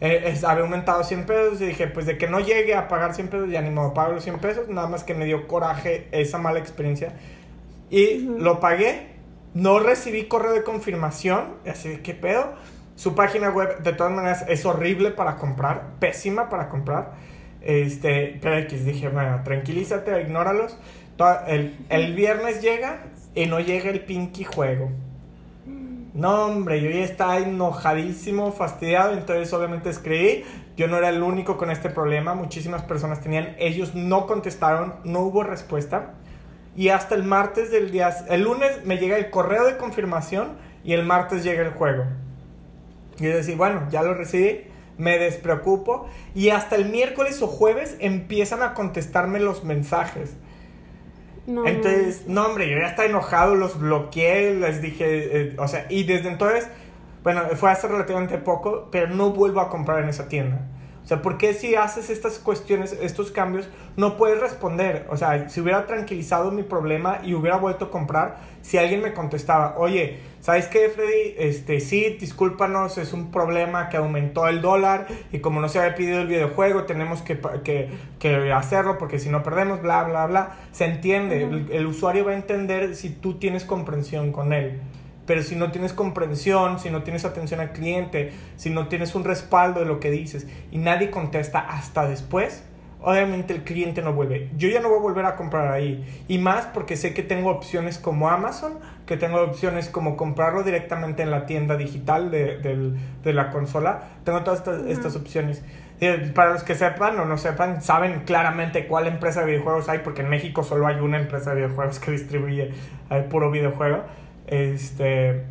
[0.00, 3.28] eh, había aumentado 100 pesos y dije, pues de que no llegue a pagar 100
[3.28, 6.38] pesos, ya ni modo, pago los 100 pesos, nada más que me dio coraje esa
[6.38, 7.12] mala experiencia.
[7.90, 9.08] Y lo pagué,
[9.54, 12.54] no recibí correo de confirmación, así de qué pedo.
[12.94, 17.12] Su página web, de todas maneras, es horrible para comprar, pésima para comprar.
[17.60, 20.78] Este, pero dije, bueno, tranquilízate, ignóralos.
[21.46, 23.02] El, el viernes llega
[23.34, 24.90] y no llega el Pinky juego.
[26.12, 30.44] No, hombre, yo ya estaba enojadísimo, fastidiado, entonces obviamente escribí.
[30.76, 35.20] Yo no era el único con este problema, muchísimas personas tenían, ellos no contestaron, no
[35.20, 36.14] hubo respuesta.
[36.80, 40.94] Y hasta el martes del día, el lunes me llega el correo de confirmación y
[40.94, 42.04] el martes llega el juego.
[43.18, 44.62] Y yo decía, bueno, ya lo recibí,
[44.96, 46.08] me despreocupo.
[46.34, 50.38] Y hasta el miércoles o jueves empiezan a contestarme los mensajes.
[51.46, 55.04] Entonces, no, hombre, yo ya estaba enojado, los bloqueé, les dije,
[55.38, 56.66] eh, o sea, y desde entonces,
[57.22, 60.66] bueno, fue hace relativamente poco, pero no vuelvo a comprar en esa tienda.
[61.04, 65.06] O sea, ¿por qué si haces estas cuestiones, estos cambios, no puedes responder?
[65.10, 69.12] O sea, si hubiera tranquilizado mi problema y hubiera vuelto a comprar, si alguien me
[69.12, 71.34] contestaba, oye, ¿sabes qué, Freddy?
[71.38, 75.94] Este, sí, discúlpanos, es un problema que aumentó el dólar y como no se había
[75.94, 80.56] pedido el videojuego, tenemos que, que, hacerlo porque si no perdemos, bla, bla, bla.
[80.72, 84.80] Se entiende, el usuario va a entender si tú tienes comprensión con él.
[85.30, 89.22] Pero si no tienes comprensión, si no tienes atención al cliente, si no tienes un
[89.22, 92.64] respaldo de lo que dices y nadie contesta hasta después,
[93.00, 94.50] obviamente el cliente no vuelve.
[94.56, 96.04] Yo ya no voy a volver a comprar ahí.
[96.26, 101.22] Y más porque sé que tengo opciones como Amazon, que tengo opciones como comprarlo directamente
[101.22, 104.02] en la tienda digital de, la consola.
[104.24, 105.62] Tengo todas estas, opciones.
[106.00, 110.00] Eh, para los que sepan o no sepan, saben claramente cuál empresa de videojuegos hay,
[110.00, 112.72] porque en México solo hay una empresa de videojuegos que distribuye
[113.10, 114.02] el puro videojuego.
[114.50, 115.44] Este,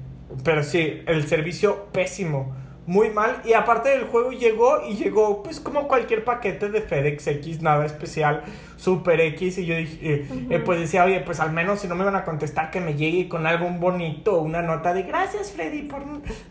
[0.43, 2.53] pero sí, el servicio pésimo,
[2.85, 3.41] muy mal.
[3.45, 7.85] Y aparte del juego llegó y llegó pues como cualquier paquete de FedEx X, nada
[7.85, 8.43] especial,
[8.77, 9.57] Super X.
[9.59, 12.15] Y yo dije, eh, eh, pues decía, oye, pues al menos si no me van
[12.15, 16.03] a contestar que me llegue con algo bonito, una nota de gracias Freddy por,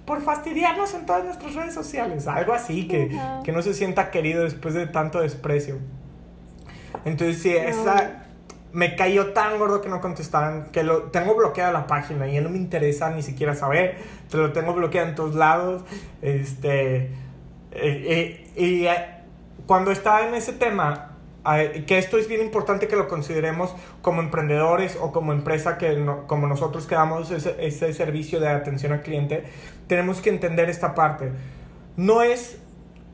[0.05, 2.27] por fastidiarnos en todas nuestras redes sociales.
[2.27, 3.11] Algo así, que,
[3.45, 5.79] que no se sienta querido después de tanto desprecio.
[7.05, 8.28] Entonces sí, esa
[8.73, 12.41] me cayó tan gordo que no contestaran que lo tengo bloqueada la página y ya
[12.41, 13.97] no me interesa ni siquiera saber.
[14.31, 15.85] Te lo tengo bloqueado en todos lados.
[16.23, 16.97] Este.
[16.97, 17.11] Eh,
[17.73, 19.07] eh, y eh,
[19.67, 21.13] cuando estaba en ese tema,
[21.87, 26.47] que esto es bien importante que lo consideremos como emprendedores o como empresa que como
[26.47, 29.45] nosotros que damos ese, ese servicio de atención al cliente,
[29.87, 31.33] tenemos que entender esta parte.
[31.97, 32.59] No es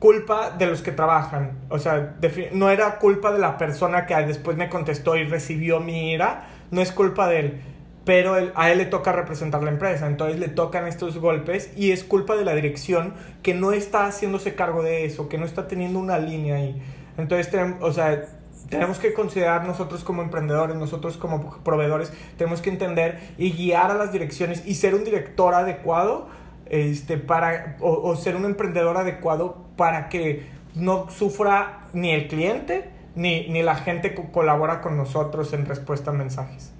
[0.04, 1.52] culpa de los que trabajan.
[1.70, 2.16] O sea,
[2.52, 6.46] no era culpa de la persona que después me contestó y recibió mi ira.
[6.70, 7.62] No es culpa de él.
[8.04, 10.06] Pero a él le toca representar la empresa.
[10.06, 14.54] Entonces le tocan estos golpes y es culpa de la dirección que no está haciéndose
[14.54, 16.82] cargo de eso, que no está teniendo una línea ahí.
[17.16, 17.48] Entonces,
[17.80, 18.26] o sea,
[18.68, 23.94] tenemos que considerar nosotros como emprendedores, nosotros como proveedores, tenemos que entender y guiar a
[23.94, 26.28] las direcciones y ser un director adecuado
[26.66, 33.48] este, para, o, ser un emprendedor adecuado para que no sufra ni el cliente ni,
[33.48, 36.72] ni la gente que colabora con nosotros en respuesta a mensajes.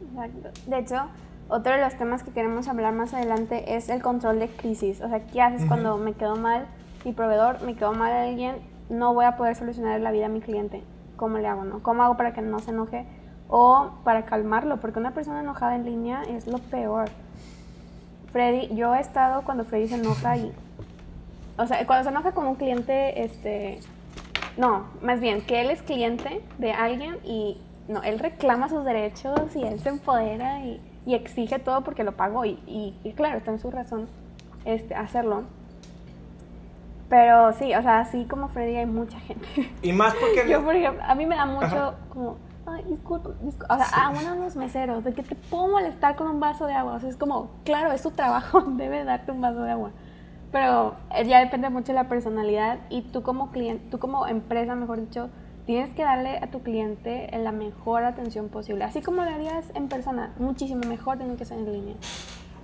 [0.00, 0.48] Exacto.
[0.66, 1.08] De hecho,
[1.48, 5.00] otro de los temas que queremos hablar más adelante es el control de crisis.
[5.00, 6.66] O sea, ¿qué haces cuando me quedo mal
[7.04, 8.56] mi proveedor, me quedo mal alguien,
[8.88, 10.82] no voy a poder solucionar la vida a mi cliente?
[11.16, 11.82] ¿Cómo le hago, no?
[11.82, 13.06] ¿Cómo hago para que no se enoje?
[13.48, 17.10] O para calmarlo, porque una persona enojada en línea es lo peor.
[18.36, 20.52] Freddy, yo he estado cuando Freddy se enoja y.
[21.56, 23.80] O sea, cuando se enoja con un cliente, este.
[24.58, 27.56] No, más bien, que él es cliente de alguien y.
[27.88, 32.44] No, él reclama sus derechos y él se empodera y, exige todo porque lo pagó
[32.44, 34.06] y, y, claro, está en su razón
[34.66, 35.44] este, hacerlo.
[37.08, 39.48] Pero sí, o sea, así como Freddy hay mucha gente.
[39.80, 40.46] Y más porque...
[40.50, 43.74] Yo, por ejemplo, a mí me da mucho como ay, disculpa, disculpa.
[43.74, 46.66] O sea, a uno de los meseros, de que te puedo molestar con un vaso
[46.66, 46.94] de agua.
[46.94, 49.90] O sea, es como, claro, es tu trabajo, debe darte un vaso de agua.
[50.52, 54.74] Pero eh, ya depende mucho de la personalidad y tú como cliente, tú como empresa,
[54.74, 55.28] mejor dicho,
[55.66, 58.84] tienes que darle a tu cliente la mejor atención posible.
[58.84, 61.94] Así como lo harías en persona, muchísimo mejor tiene que ser en línea.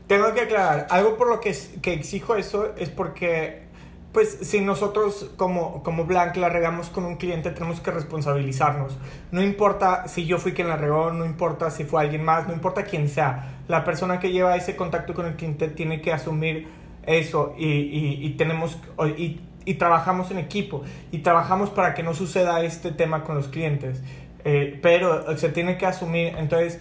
[0.06, 3.71] Tengo que aclarar, algo por lo que, que exijo eso es porque
[4.12, 8.98] pues si nosotros como, como la regamos con un cliente, tenemos que responsabilizarnos.
[9.30, 12.52] No importa si yo fui quien la regó, no importa si fue alguien más, no
[12.52, 13.62] importa quién sea.
[13.68, 16.68] La persona que lleva ese contacto con el cliente tiene que asumir
[17.06, 18.78] eso y, y, tenemos
[19.16, 23.48] y, y, trabajamos en equipo y trabajamos para que no suceda este tema con los
[23.48, 24.02] clientes.
[24.44, 26.80] Eh, pero se tiene que asumir, entonces...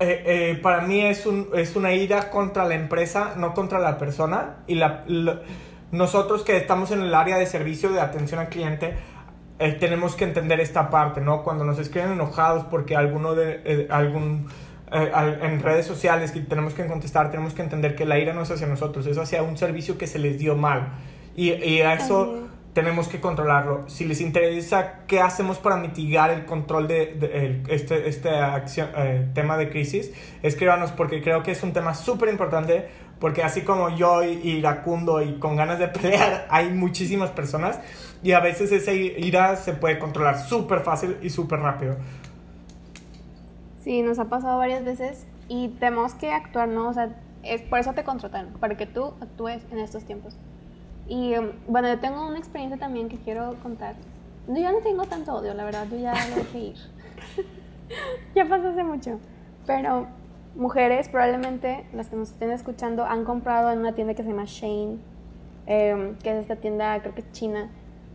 [0.00, 3.96] Eh, eh, para mí es, un, es una ira contra la empresa, no contra la
[3.96, 4.56] persona.
[4.66, 5.04] Y la
[5.94, 8.94] nosotros que estamos en el área de servicio de atención al cliente,
[9.60, 11.44] eh, tenemos que entender esta parte, ¿no?
[11.44, 14.48] Cuando nos escriben enojados porque alguno de eh, algún
[14.90, 18.42] eh, en redes sociales que tenemos que contestar, tenemos que entender que la ira no
[18.42, 20.94] es hacia nosotros, es hacia un servicio que se les dio mal.
[21.36, 23.88] Y, y a eso tenemos que controlarlo.
[23.88, 28.88] Si les interesa qué hacemos para mitigar el control de, este, este acción,
[29.32, 33.90] tema de crisis, escríbanos porque creo que es un tema súper importante porque así como
[33.96, 37.80] yo iracundo y con ganas de pelear, hay muchísimas personas
[38.22, 41.96] y a veces esa ira se puede controlar súper fácil y súper rápido.
[43.82, 46.88] Sí, nos ha pasado varias veces y tenemos que actuar, ¿no?
[46.88, 47.10] O sea,
[47.42, 50.36] es por eso te contratan, para que tú actúes en estos tiempos.
[51.06, 53.94] Y um, bueno, yo tengo una experiencia también que quiero contar.
[54.48, 56.76] Yo no tengo tanto odio, la verdad, yo ya lo dejé ir.
[58.34, 59.18] ya pasó hace mucho.
[59.66, 60.06] Pero
[60.56, 64.44] mujeres, probablemente las que nos estén escuchando, han comprado en una tienda que se llama
[64.46, 64.98] Shane,
[65.66, 67.70] em, que es esta tienda, creo que es china.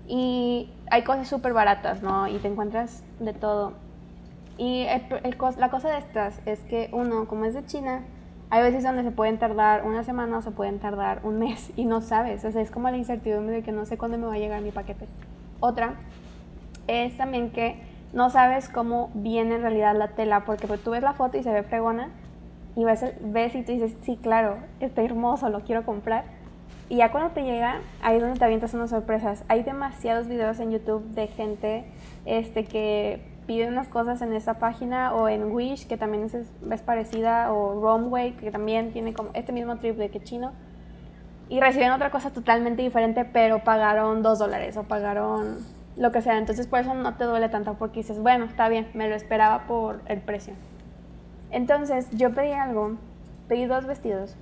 [0.07, 2.27] Y hay cosas súper baratas, ¿no?
[2.27, 3.73] Y te encuentras de todo.
[4.57, 4.85] Y
[5.57, 8.01] la cosa de estas es que uno, como es de China,
[8.49, 11.85] hay veces donde se pueden tardar una semana o se pueden tardar un mes y
[11.85, 12.43] no sabes.
[12.43, 14.61] O sea, es como la incertidumbre de que no sé cuándo me va a llegar
[14.61, 15.07] mi paquete.
[15.59, 15.93] Otra
[16.87, 21.03] es también que no sabes cómo viene en realidad la tela, porque pues, tú ves
[21.03, 22.09] la foto y se ve fregona,
[22.79, 26.23] y ves, ves y tú dices, sí, claro, está hermoso, lo quiero comprar.
[26.87, 29.43] Y ya cuando te llega, ahí es donde te avientas unas sorpresas.
[29.49, 31.83] Hay demasiados videos en YouTube de gente
[32.25, 36.81] este, que pide unas cosas en esa página o en Wish, que también es, es
[36.81, 40.53] parecida, o Romway, que también tiene como este mismo trip de que chino.
[41.49, 45.57] Y reciben otra cosa totalmente diferente, pero pagaron dos dólares o pagaron
[45.97, 46.37] lo que sea.
[46.37, 49.67] Entonces por eso no te duele tanto, porque dices, bueno, está bien, me lo esperaba
[49.67, 50.53] por el precio.
[51.51, 52.97] Entonces yo pedí algo,
[53.47, 54.35] pedí dos vestidos.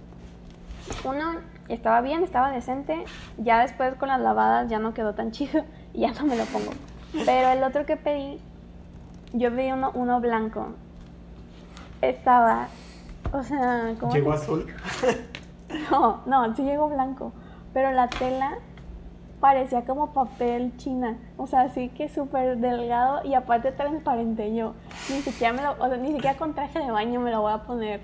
[1.03, 1.39] Uno
[1.69, 3.03] estaba bien, estaba decente,
[3.37, 6.45] ya después con las lavadas ya no quedó tan chido y ya no me lo
[6.45, 6.71] pongo.
[7.25, 8.39] Pero el otro que pedí,
[9.33, 10.69] yo pedí uno, uno blanco.
[12.01, 12.67] Estaba,
[13.31, 14.65] o sea, ¿cómo ¿Llegó azul?
[15.91, 17.33] No, no, sí llegó blanco.
[17.73, 18.57] Pero la tela
[19.39, 24.53] parecía como papel china, o sea, así que súper delgado y aparte transparente.
[24.55, 24.73] Yo
[25.09, 27.53] ni siquiera me lo, o sea, ni siquiera con traje de baño me lo voy
[27.53, 28.01] a poner.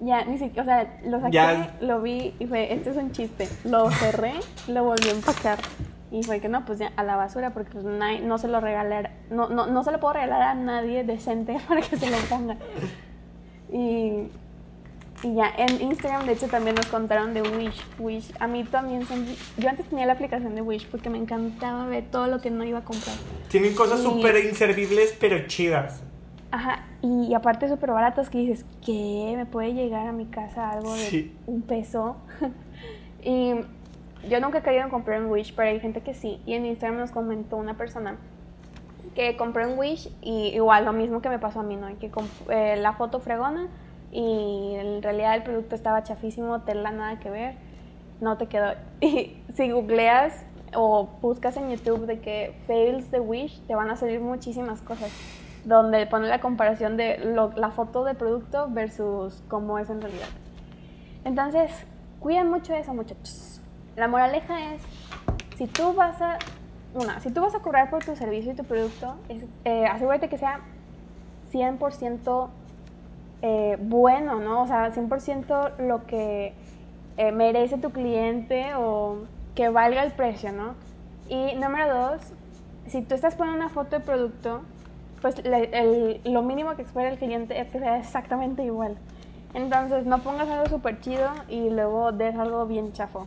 [0.00, 3.48] Ya, ni siquiera, o sea, lo saqué, lo vi y fue, este es un chiste.
[3.64, 4.34] Lo cerré,
[4.68, 5.58] lo volví a empacar.
[6.10, 9.10] Y fue que no, pues ya a la basura porque pues, no, se lo regalar,
[9.30, 12.56] no, no, no se lo puedo regalar a nadie decente para que se lo ponga.
[13.70, 14.28] Y,
[15.22, 17.82] y ya, en Instagram de hecho también nos contaron de Wish.
[17.98, 19.26] Wish, a mí también son...
[19.56, 22.64] Yo antes tenía la aplicación de Wish porque me encantaba ver todo lo que no
[22.64, 23.16] iba a comprar.
[23.48, 26.02] Tienen cosas súper inservibles pero chidas.
[26.50, 29.34] Ajá, y, aparte súper baratas que dices, ¿qué?
[29.36, 32.16] ¿Me puede llegar a mi casa algo de un peso?
[33.22, 33.54] y
[34.28, 36.40] yo nunca he querido comprar en Wish, pero hay gente que sí.
[36.46, 38.16] Y en Instagram nos comentó una persona
[39.14, 41.88] que compró en Wish y igual lo mismo que me pasó a mí, ¿no?
[41.98, 42.10] Que
[42.50, 43.68] eh, la foto fregona
[44.10, 47.54] y en realidad el producto estaba chafísimo, tela nada que ver,
[48.20, 48.74] no te quedó.
[49.00, 50.44] Y si googleas
[50.74, 55.10] o buscas en YouTube de que fails de Wish, te van a salir muchísimas cosas
[55.64, 57.18] donde pone la comparación de
[57.56, 60.28] la foto de producto versus cómo es en realidad.
[61.24, 61.70] Entonces,
[62.20, 63.60] cuiden mucho eso, muchachos.
[63.96, 64.82] La moraleja es,
[65.56, 66.38] si tú vas a,
[66.94, 69.16] una, si tú vas a cobrar por tu servicio y tu producto,
[69.64, 70.60] eh, asegúrate que sea
[71.52, 72.48] 100%
[73.42, 74.62] eh, bueno, ¿no?
[74.62, 76.54] O sea, 100% lo que
[77.16, 79.18] eh, merece tu cliente o
[79.54, 80.74] que valga el precio, ¿no?
[81.28, 82.20] Y número dos,
[82.86, 84.62] si tú estás poniendo una foto de producto,
[85.20, 85.42] pues
[86.24, 88.96] lo mínimo que espera el cliente es que sea exactamente igual.
[89.54, 93.26] Entonces, no pongas algo súper chido y luego des algo bien chafo.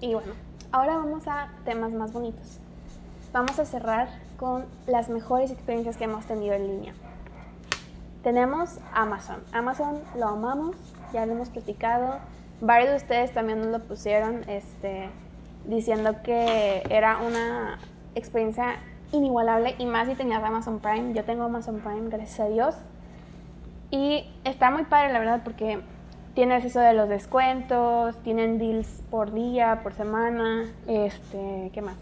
[0.00, 0.32] Y bueno,
[0.72, 2.58] ahora vamos a temas más bonitos.
[3.32, 6.94] Vamos a cerrar con las mejores experiencias que hemos tenido en línea.
[8.26, 9.36] Tenemos Amazon.
[9.52, 10.74] Amazon lo amamos,
[11.12, 12.18] ya lo hemos platicado.
[12.60, 15.10] Varios de ustedes también nos lo pusieron este,
[15.64, 17.78] diciendo que era una
[18.16, 18.80] experiencia
[19.12, 21.14] inigualable y más si tenías Amazon Prime.
[21.14, 22.74] Yo tengo Amazon Prime, gracias a Dios.
[23.92, 25.84] Y está muy padre, la verdad, porque
[26.34, 31.96] Tienes eso de los descuentos, tienen deals por día, por semana, este, ¿qué más?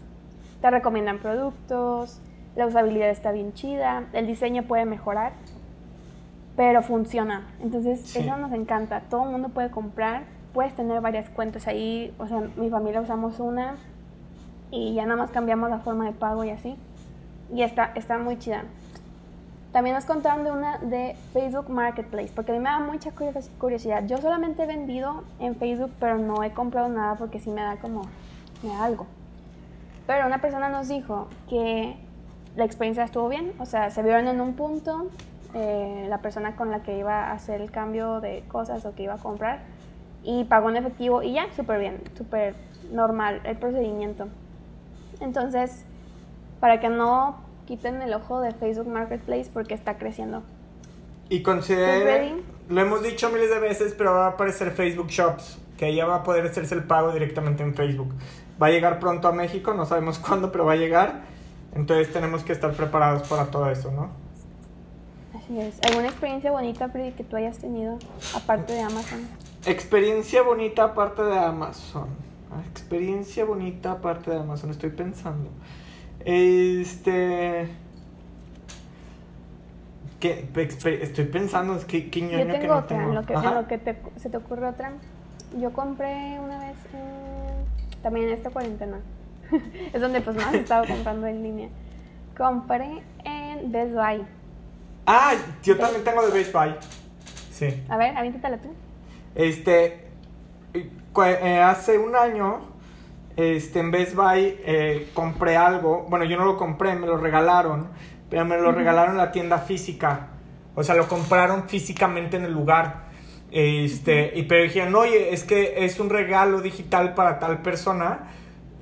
[0.59, 2.19] Te recomiendan productos,
[2.55, 5.31] la usabilidad está bien chida, el diseño puede mejorar,
[6.55, 7.47] pero funciona.
[7.61, 9.01] Entonces, eso nos encanta.
[9.01, 13.39] Todo el mundo puede comprar, puedes tener varias cuentas ahí, o sea, mi familia usamos
[13.39, 13.75] una
[14.71, 16.75] y ya nada más cambiamos la forma de pago y así.
[17.53, 18.63] Y está, está muy chida.
[19.71, 23.11] También nos contaron de una de Facebook Marketplace, porque a mí me da mucha
[23.59, 24.05] curiosidad.
[24.07, 27.75] Yo solamente he vendido en Facebook, pero no he comprado nada porque sí me da
[27.75, 28.03] como,
[28.63, 29.05] me da algo.
[30.07, 31.97] Pero una persona nos dijo que
[32.55, 35.09] la experiencia estuvo bien, o sea, se vieron en un punto,
[35.55, 39.03] eh, la persona con la que iba a hacer el cambio de cosas o que
[39.03, 39.61] iba a comprar,
[40.21, 42.55] y pagó en efectivo y ya, súper bien, súper
[42.91, 44.27] normal el procedimiento.
[45.21, 45.85] Entonces,
[46.59, 50.43] para que no quiten el ojo de Facebook Marketplace porque está creciendo.
[51.29, 55.95] Y consideren, lo hemos dicho miles de veces, pero va a aparecer Facebook Shops, que
[55.95, 58.13] ya va a poder hacerse el pago directamente en Facebook.
[58.61, 61.21] Va a llegar pronto a México, no sabemos cuándo, pero va a llegar.
[61.73, 64.24] Entonces tenemos que estar preparados para todo eso, ¿no?
[65.45, 65.79] Así es.
[65.83, 67.99] ¿Alguna experiencia bonita, que tú hayas tenido
[68.35, 69.27] aparte de Amazon?
[69.65, 72.07] Experiencia bonita aparte de Amazon.
[72.71, 75.51] Experiencia bonita aparte de Amazon, estoy pensando.
[76.23, 77.67] Este.
[80.19, 80.47] ¿Qué?
[81.01, 83.13] Estoy pensando, es que qué Yo tengo que otra, tengo.
[83.13, 84.93] lo que, lo que te, se te ocurre otra.
[85.59, 86.77] Yo compré una vez
[88.01, 88.97] también en esta cuarentena.
[89.93, 91.69] es donde pues más he estado comprando en línea.
[92.35, 94.25] Compré en Best Buy.
[95.05, 96.75] Ah, yo también tengo de Best Buy.
[97.51, 97.83] Sí.
[97.89, 98.73] A ver, avíntatela tú.
[99.35, 100.05] Este.
[100.73, 102.59] Eh, hace un año
[103.37, 107.89] este, en Best Buy eh, compré algo, bueno, yo no lo compré, me lo regalaron,
[108.29, 110.27] pero me lo regalaron en la tienda física.
[110.73, 113.05] O sea, lo compraron físicamente en el lugar.
[113.51, 118.27] Este, y pero dijeron, oye, es que es un regalo digital para tal persona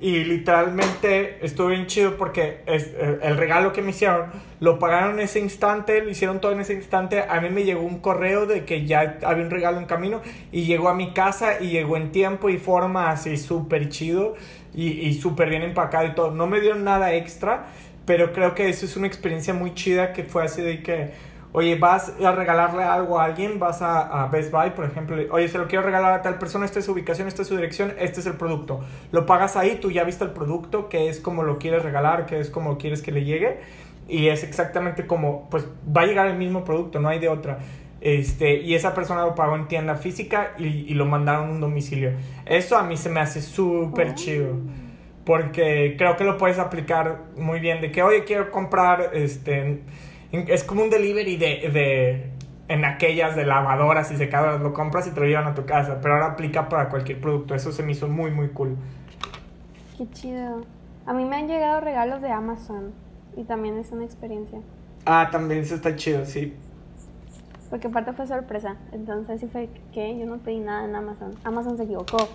[0.00, 4.26] y literalmente estuvo bien chido porque es, eh, el regalo que me hicieron
[4.60, 7.22] lo pagaron en ese instante, lo hicieron todo en ese instante.
[7.28, 10.20] A mí me llegó un correo de que ya había un regalo en camino
[10.52, 14.34] y llegó a mi casa y llegó en tiempo y forma así súper chido
[14.74, 16.30] y, y súper bien empacado y todo.
[16.30, 17.66] No me dieron nada extra,
[18.06, 21.12] pero creo que eso es una experiencia muy chida que fue así de que
[21.56, 25.56] Oye, vas a regalarle algo a alguien, vas a, Best Buy, por ejemplo, oye, se
[25.56, 28.18] lo quiero regalar a tal persona, esta es su ubicación, esta es su dirección, este
[28.18, 28.80] es el producto.
[29.12, 32.40] Lo pagas ahí, tú ya viste el producto, que es como lo quieres regalar, que
[32.40, 33.60] es como quieres que le llegue,
[34.08, 35.64] y es exactamente como, pues
[35.96, 37.60] va a llegar el mismo producto, no hay de otra.
[38.00, 42.14] Este, y esa persona lo pagó en tienda física y, lo mandaron a un domicilio.
[42.46, 44.14] Eso a mí se me hace súper oh.
[44.16, 44.56] chido.
[45.24, 47.80] Porque creo que lo puedes aplicar muy bien.
[47.80, 49.82] De que, oye, quiero comprar este
[50.48, 52.30] es como un delivery de, de
[52.68, 54.60] en aquellas de lavadoras y secadoras.
[54.60, 55.98] Lo compras y te lo llevan a tu casa.
[56.00, 57.54] Pero ahora aplica para cualquier producto.
[57.54, 58.76] Eso se me hizo muy, muy cool.
[59.98, 60.62] Qué chido.
[61.06, 62.92] A mí me han llegado regalos de Amazon
[63.36, 64.60] y también es una experiencia.
[65.04, 66.54] Ah, también eso está chido, sí.
[67.68, 68.76] Porque aparte fue sorpresa.
[68.92, 71.32] Entonces sí fue que yo no pedí nada en Amazon.
[71.44, 72.28] Amazon se equivocó.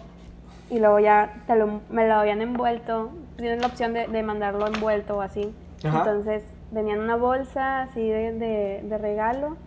[0.70, 3.12] Y luego ya te lo, me lo habían envuelto.
[3.38, 5.52] Tienes la opción de, de mandarlo envuelto o así.
[5.84, 9.58] Entonces venía en una bolsa así de, de, regalo.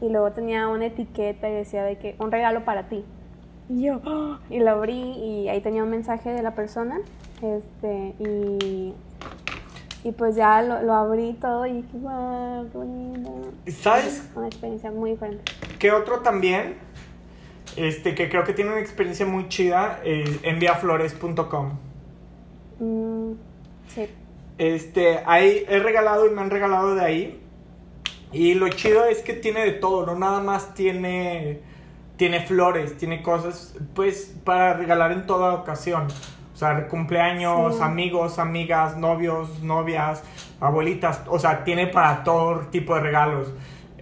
[0.00, 3.04] Y luego tenía una etiqueta y decía de que un regalo para ti.
[3.68, 4.00] Y yo,
[4.48, 6.98] y lo abrí y ahí tenía un mensaje de la persona.
[7.42, 8.94] Este, y
[10.02, 13.52] y pues ya lo, lo abrí todo y dije, wow, qué bonito.
[13.66, 14.30] ¿Sabes?
[14.34, 15.52] Una experiencia muy diferente.
[15.78, 16.76] ¿Qué otro también?
[17.76, 21.78] Este, que creo que tiene una experiencia muy chida, eh, enviaflores.com.
[22.80, 23.32] Mm,
[23.88, 24.08] sí.
[24.60, 27.40] Este, ahí he regalado y me han regalado de ahí.
[28.30, 31.62] Y lo chido es que tiene de todo, no nada más tiene,
[32.16, 36.08] tiene flores, tiene cosas, pues, para regalar en toda ocasión.
[36.52, 40.22] O sea, cumpleaños, amigos, amigas, novios, novias,
[40.60, 41.22] abuelitas.
[41.28, 43.54] O sea, tiene para todo tipo de regalos.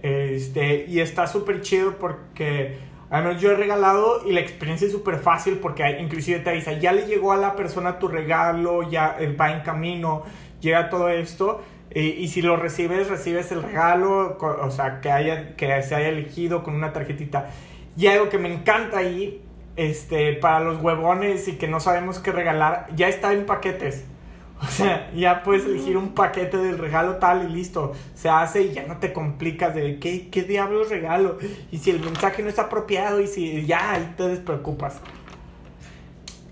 [0.03, 2.79] Este, y está súper chido porque
[3.09, 6.73] al menos yo he regalado y la experiencia es súper fácil porque inclusive te avisa,
[6.73, 10.23] ya le llegó a la persona tu regalo, ya eh, va en camino,
[10.61, 11.61] llega todo esto.
[11.93, 16.63] Y, si lo recibes, recibes el regalo, o sea, que, haya, que se haya elegido
[16.63, 17.49] con una tarjetita.
[17.97, 19.41] Y algo que me encanta ahí
[19.75, 24.05] este, para los huevones y que no sabemos qué regalar, ya está en paquetes.
[24.61, 27.93] O sea, ya puedes elegir un paquete del regalo tal y listo.
[28.13, 31.37] Se hace y ya no te complicas de qué, qué diablos regalo.
[31.71, 34.99] Y si el mensaje no está apropiado y si ya ahí te despreocupas.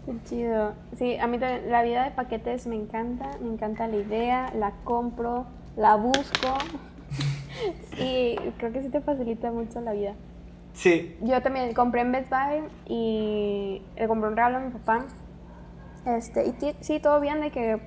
[0.07, 0.73] Qué chido.
[0.97, 3.29] Sí, a mí la vida de paquetes me encanta.
[3.41, 5.45] Me encanta la idea, la compro,
[5.75, 6.47] la busco.
[7.99, 10.13] y creo que sí te facilita mucho la vida.
[10.71, 11.17] Sí.
[11.21, 15.07] Yo también compré en Best Buy y le compré un regalo a mi papá.
[16.05, 17.81] Este, y sí, todo bien, de que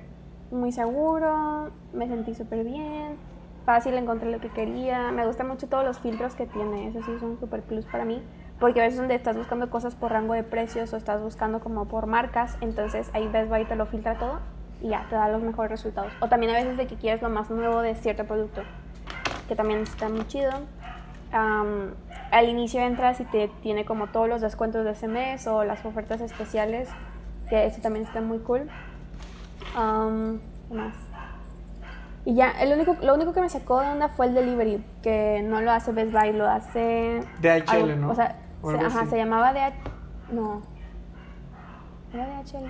[0.50, 3.16] muy seguro, me sentí súper bien,
[3.64, 5.10] fácil, encontré lo que quería.
[5.10, 8.04] Me gustan mucho todos los filtros que tiene, eso sí es un super plus para
[8.04, 8.20] mí.
[8.60, 11.86] Porque a veces donde estás buscando cosas por rango de precios o estás buscando como
[11.86, 14.38] por marcas, entonces ahí Best Buy te lo filtra todo
[14.82, 16.12] y ya te da los mejores resultados.
[16.20, 18.62] O también a veces de que quieres lo más nuevo de cierto producto,
[19.48, 20.52] que también está muy chido
[21.32, 25.84] al inicio entras y te tiene como todos los descuentos de ese mes o las
[25.84, 26.88] ofertas especiales,
[27.48, 28.68] que eso también está muy cool.
[29.72, 30.94] ¿Qué más?
[32.24, 35.40] Y ya, el único, lo único que me sacó de onda fue el delivery, que
[35.42, 37.22] no lo hace Best Buy, lo hace...
[37.40, 38.10] DHL, ¿no?
[38.10, 40.34] O sea, se, ajá, se llamaba DHL...
[40.34, 40.62] No.
[42.12, 42.66] ¿Era DHL?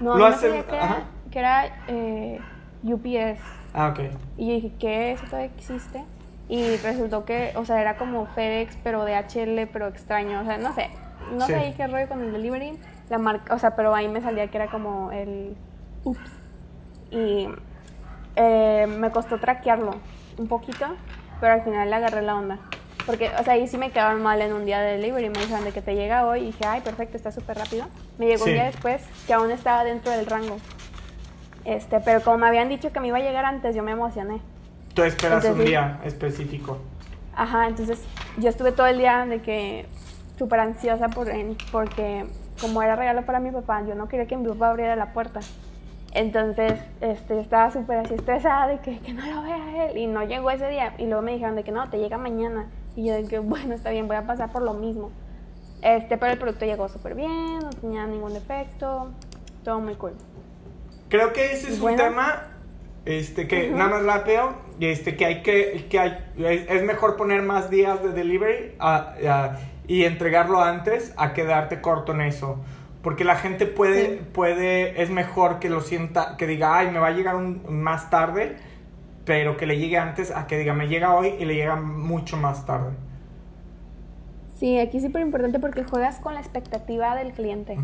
[0.00, 2.40] No, lo no hace, que era, que era eh,
[2.82, 3.40] UPS.
[3.74, 4.00] Ah, ok.
[4.36, 5.12] Y yo dije, ¿qué?
[5.12, 6.04] ¿Eso todavía existe?
[6.48, 10.40] Y resultó que, o sea, era como FedEx, pero de HL, pero extraño.
[10.40, 10.90] O sea, no sé.
[11.32, 12.78] No sé ahí qué rollo con el delivery.
[13.08, 15.56] La marca, o sea, pero ahí me salía que era como el.
[16.04, 16.30] Ups.
[17.10, 17.48] Y
[18.36, 19.92] eh, me costó traquearlo
[20.38, 20.86] un poquito,
[21.40, 22.58] pero al final le agarré la onda.
[23.06, 25.30] Porque, o sea, ahí sí me quedaron mal en un día de delivery.
[25.30, 26.40] Me dijeron de que te llega hoy.
[26.40, 27.86] Y dije, ay, perfecto, está súper rápido.
[28.18, 30.56] Me llegó un día después que aún estaba dentro del rango.
[31.64, 34.40] Este, pero como me habían dicho que me iba a llegar antes, yo me emocioné.
[34.94, 36.78] Tú esperas un día específico.
[37.34, 38.02] Ajá, entonces
[38.38, 39.86] yo estuve todo el día de que
[40.38, 41.28] súper ansiosa por,
[41.70, 42.24] porque
[42.60, 45.40] como era regalo para mi papá, yo no quería que mi papá abriera la puerta.
[46.12, 49.98] Entonces, este, estaba súper así estresada de que, que, no lo vea él.
[49.98, 50.94] Y no llegó ese día.
[50.96, 52.66] Y luego me dijeron de que no, te llega mañana.
[52.96, 55.12] Y yo de que, bueno, está bien, voy a pasar por lo mismo.
[55.82, 59.12] Este, pero el producto llegó súper bien, no tenía ningún defecto.
[59.62, 60.14] Todo muy cool.
[61.08, 62.48] Creo que ese es un tema
[63.04, 67.70] este, que nada más rápido, este, que hay que, que hay, es mejor poner más
[67.70, 68.72] días de delivery
[69.86, 72.58] y entregarlo antes a quedarte corto en eso.
[73.02, 77.08] Porque la gente puede, puede, es mejor que lo sienta, que diga, ay, me va
[77.08, 78.56] a llegar un, más tarde,
[79.26, 82.38] pero que le llegue antes a que diga, me llega hoy y le llega mucho
[82.38, 82.92] más tarde.
[84.58, 87.76] Sí, aquí es súper importante porque juegas con la expectativa del cliente.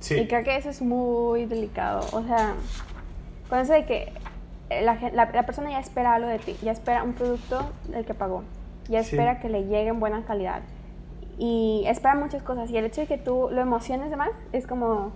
[0.00, 0.16] Sí.
[0.16, 2.00] Y creo que eso es muy delicado.
[2.12, 2.54] O sea,
[3.48, 4.12] con eso de que
[4.82, 8.42] la, la, persona ya espera algo de ti, ya espera un producto del que pagó,
[8.88, 10.62] ya espera que le llegue en buena calidad
[11.38, 14.66] y espera muchas cosas y el hecho de que tú lo emociones de más es
[14.66, 15.12] como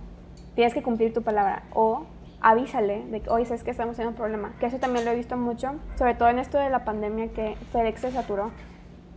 [0.55, 2.05] tienes que cumplir tu palabra o
[2.41, 5.15] avísale de que hoy sabes que estamos teniendo un problema, que eso también lo he
[5.15, 8.51] visto mucho, sobre todo en esto de la pandemia que FedEx se saturó.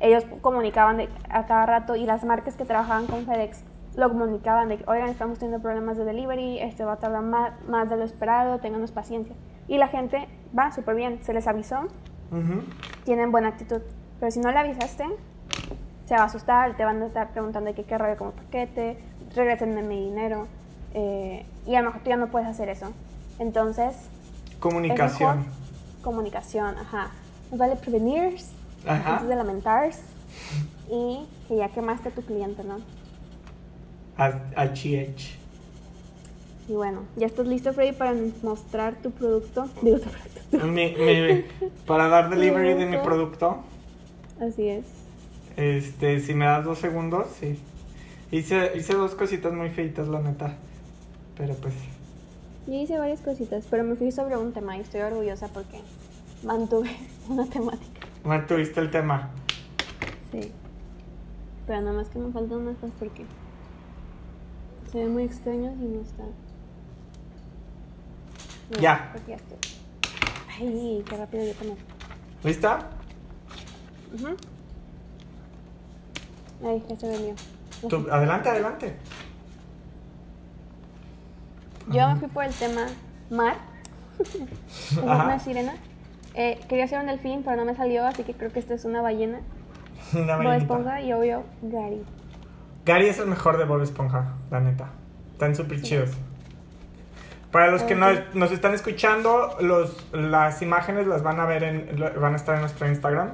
[0.00, 3.62] Ellos comunicaban de, a cada rato y las marcas que trabajaban con FedEx
[3.96, 7.52] lo comunicaban de que, oigan, estamos teniendo problemas de delivery, este va a tardar más,
[7.68, 9.34] más de lo esperado, ténganos paciencia.
[9.68, 11.88] Y la gente va súper bien, se les avisó,
[13.04, 13.82] tienen buena actitud.
[14.18, 15.04] Pero si no le avisaste,
[16.06, 18.96] se va a asustar, te van a estar preguntando qué qué rollo como paquete,
[19.34, 20.46] regresenme mi dinero.
[20.94, 22.92] eh, y a lo mejor tú ya no puedes hacer eso.
[23.40, 23.96] Entonces...
[24.60, 25.46] Comunicación.
[26.02, 27.10] comunicación, ajá.
[27.50, 28.36] Nos vale prevenir
[28.86, 29.90] antes de lamentar
[30.90, 32.76] y que ya quemaste a tu cliente, ¿no?
[34.18, 35.40] GH.
[36.68, 39.68] Y bueno, ¿ya estás listo, Freddy, para mostrar tu producto?
[39.82, 40.66] Digo, tu producto.
[40.66, 41.44] Mi, mi,
[41.86, 43.64] para dar delivery de mi producto.
[44.38, 44.84] Así es.
[45.56, 47.58] Este, si me das dos segundos, sí.
[48.30, 50.56] Hice, hice dos cositas muy feitas, la neta.
[51.36, 51.74] Pero pues.
[52.70, 55.80] Yo hice varias cositas, pero me fui sobre un tema y estoy orgullosa porque
[56.44, 56.96] mantuve
[57.28, 58.06] una temática.
[58.22, 59.30] Mantuviste el tema.
[60.30, 60.52] Sí.
[61.66, 63.26] Pero nada más que me faltan unas cosas porque
[64.92, 66.28] se ven muy extraños y no están.
[68.80, 69.12] ya.
[70.56, 71.78] Ay, qué rápido yo también.
[72.44, 72.88] ¿Lista?
[74.12, 74.28] Uh
[76.68, 77.34] Ahí, ya se venía.
[78.12, 78.96] adelante, adelante.
[81.90, 82.86] Yo me fui por el tema
[83.30, 83.56] mar.
[85.02, 85.74] una sirena.
[86.34, 88.84] Eh, quería hacer un delfín, pero no me salió, así que creo que esta es
[88.84, 89.40] una ballena.
[90.14, 92.02] Una Bob Esponja y obvio Gary.
[92.84, 94.88] Gary es el mejor de Bob Esponja, la neta.
[95.32, 96.10] Están súper chidos.
[97.50, 102.00] Para los que no, nos están escuchando, los, las imágenes las van a ver en,
[102.20, 103.30] van a estar en nuestro Instagram.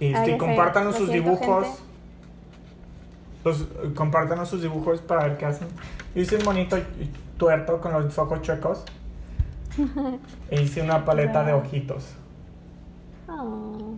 [0.00, 1.82] Y ah, compartan sus dibujos.
[3.44, 5.68] Los, compártanos sus dibujos para ver qué hacen.
[6.14, 6.78] Hice un monito
[7.42, 8.84] tuerto con los ojos chuecos.
[10.48, 12.14] e hice una paleta de ojitos.
[13.28, 13.94] Oh,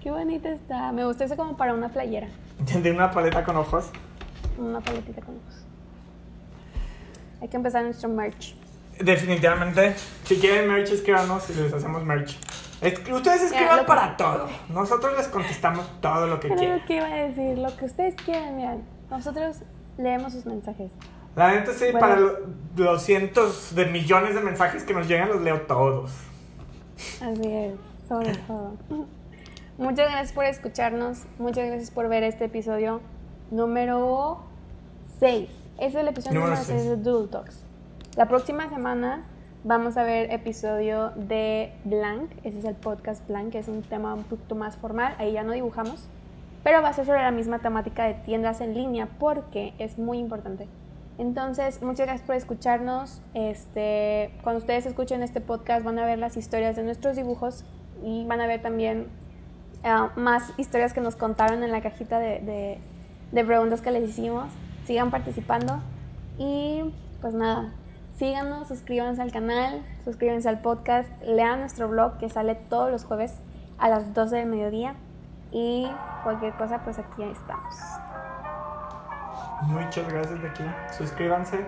[0.00, 0.92] qué bonita está.
[0.92, 2.28] Me gusta eso como para una playera.
[2.82, 3.90] ¿De una paleta con ojos?
[4.56, 5.64] Una paletita con ojos.
[7.40, 8.54] Hay que empezar nuestro merch.
[9.00, 9.96] Definitivamente.
[10.22, 12.38] Si quieren merch, escríbanos y les hacemos merch.
[13.12, 14.48] ustedes escriban para todo.
[14.68, 16.78] Nosotros les contestamos todo lo que quieran.
[16.78, 17.58] lo que iba a decir.
[17.58, 18.84] Lo que ustedes quieran, miren.
[19.10, 19.56] Nosotros
[19.98, 20.92] leemos sus mensajes.
[21.36, 22.18] La neta sí, para
[22.76, 26.10] los cientos de millones de mensajes que nos llegan, los leo todos.
[27.20, 27.74] Así es,
[28.08, 28.74] sobre todo.
[29.78, 31.24] Muchas gracias por escucharnos.
[31.38, 33.00] Muchas gracias por ver este episodio
[33.50, 34.40] número
[35.20, 35.48] 6.
[35.78, 37.64] Es el episodio número 6 de Dual Talks.
[38.16, 39.24] La próxima semana
[39.64, 42.30] vamos a ver episodio de Blank.
[42.44, 45.14] Ese es el podcast Blank, que es un tema un poquito más formal.
[45.18, 46.08] Ahí ya no dibujamos.
[46.62, 50.18] Pero va a ser sobre la misma temática de tiendas en línea porque es muy
[50.18, 50.68] importante.
[51.20, 53.20] Entonces, muchas gracias por escucharnos.
[53.34, 57.62] Este, cuando ustedes escuchen este podcast van a ver las historias de nuestros dibujos
[58.02, 59.06] y van a ver también
[59.84, 62.80] ah, más historias que nos contaron en la cajita de,
[63.32, 64.50] de preguntas que les hicimos.
[64.86, 65.82] Sigan participando
[66.38, 66.90] y
[67.20, 67.70] pues nada,
[68.16, 73.34] síganos, suscríbanse al canal, suscríbanse al podcast, lean nuestro blog que sale todos los jueves
[73.76, 74.94] a las 12 del mediodía
[75.52, 75.86] y
[76.24, 77.74] cualquier cosa pues aquí estamos.
[79.62, 80.64] Muchas gracias de aquí.
[80.96, 81.66] Suscríbanse.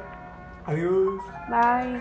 [0.67, 1.21] Adiós.
[1.49, 2.01] Bye.